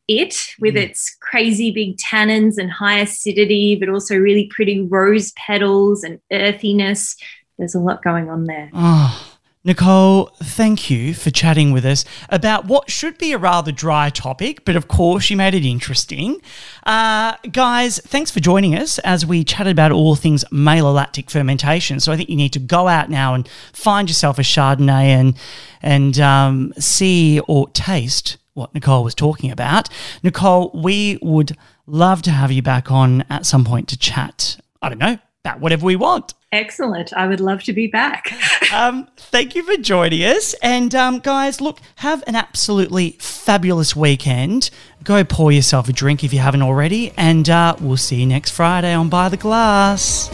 it 0.09 0.55
with 0.59 0.73
Mm. 0.75 0.81
its 0.89 1.15
crazy 1.21 1.71
big 1.71 1.97
tannins 1.97 2.57
and 2.57 2.71
high 2.71 2.99
acidity, 2.99 3.75
but 3.79 3.87
also 3.89 4.15
really 4.17 4.47
pretty 4.53 4.81
rose 4.81 5.31
petals 5.33 6.03
and 6.03 6.19
earthiness, 6.31 7.15
there's 7.57 7.75
a 7.75 7.79
lot 7.79 8.01
going 8.03 8.29
on 8.29 8.45
there. 8.45 8.69
Oh, 8.73 9.25
Nicole, 9.65 10.31
thank 10.41 10.89
you 10.89 11.13
for 11.13 11.29
chatting 11.31 11.73
with 11.73 11.85
us 11.85 12.05
about 12.29 12.65
what 12.65 12.89
should 12.89 13.17
be 13.17 13.33
a 13.33 13.37
rather 13.37 13.73
dry 13.73 14.09
topic, 14.09 14.63
but 14.63 14.77
of 14.77 14.87
course 14.87 15.29
you 15.29 15.35
made 15.35 15.53
it 15.53 15.65
interesting. 15.65 16.41
Uh, 16.85 17.35
guys, 17.51 17.99
thanks 17.99 18.31
for 18.31 18.39
joining 18.39 18.73
us 18.73 18.99
as 18.99 19.25
we 19.25 19.43
chatted 19.43 19.71
about 19.71 19.91
all 19.91 20.15
things 20.15 20.45
malolactic 20.45 21.29
fermentation. 21.29 21.99
So 21.99 22.11
I 22.13 22.15
think 22.15 22.29
you 22.29 22.37
need 22.37 22.53
to 22.53 22.59
go 22.59 22.87
out 22.87 23.09
now 23.09 23.33
and 23.33 23.47
find 23.73 24.09
yourself 24.09 24.39
a 24.39 24.43
Chardonnay 24.43 25.07
and 25.07 25.37
and 25.81 26.19
um, 26.19 26.73
see 26.79 27.39
or 27.41 27.69
taste 27.69 28.37
what 28.59 28.73
Nicole 28.75 29.03
was 29.03 29.15
talking 29.15 29.51
about. 29.51 29.89
Nicole, 30.21 30.71
we 30.73 31.17
would 31.21 31.57
love 31.87 32.21
to 32.23 32.31
have 32.31 32.51
you 32.51 32.61
back 32.61 32.91
on 32.91 33.23
at 33.29 33.45
some 33.45 33.65
point 33.65 33.87
to 33.87 33.97
chat. 33.97 34.59
I 34.81 34.89
don't 34.89 34.99
know 34.99 35.17
about 35.43 35.59
whatever 35.59 35.85
we 35.85 35.95
want. 35.95 36.33
Excellent. 36.51 37.13
I 37.13 37.27
would 37.27 37.39
love 37.39 37.63
to 37.63 37.73
be 37.73 37.87
back. 37.87 38.33
um, 38.73 39.07
thank 39.17 39.55
you 39.55 39.63
for 39.63 39.77
joining 39.77 40.23
us. 40.23 40.53
And 40.61 40.93
um, 40.95 41.19
guys, 41.19 41.61
look, 41.61 41.79
have 41.97 42.23
an 42.27 42.35
absolutely 42.35 43.17
fabulous 43.19 43.95
weekend. 43.95 44.69
Go 45.03 45.23
pour 45.23 45.51
yourself 45.51 45.87
a 45.89 45.93
drink 45.93 46.23
if 46.23 46.33
you 46.33 46.39
haven't 46.39 46.63
already. 46.63 47.13
And 47.17 47.49
uh, 47.49 47.75
we'll 47.79 47.97
see 47.97 48.17
you 48.17 48.25
next 48.25 48.51
Friday 48.51 48.93
on 48.93 49.09
By 49.09 49.29
the 49.29 49.37
Glass. 49.37 50.29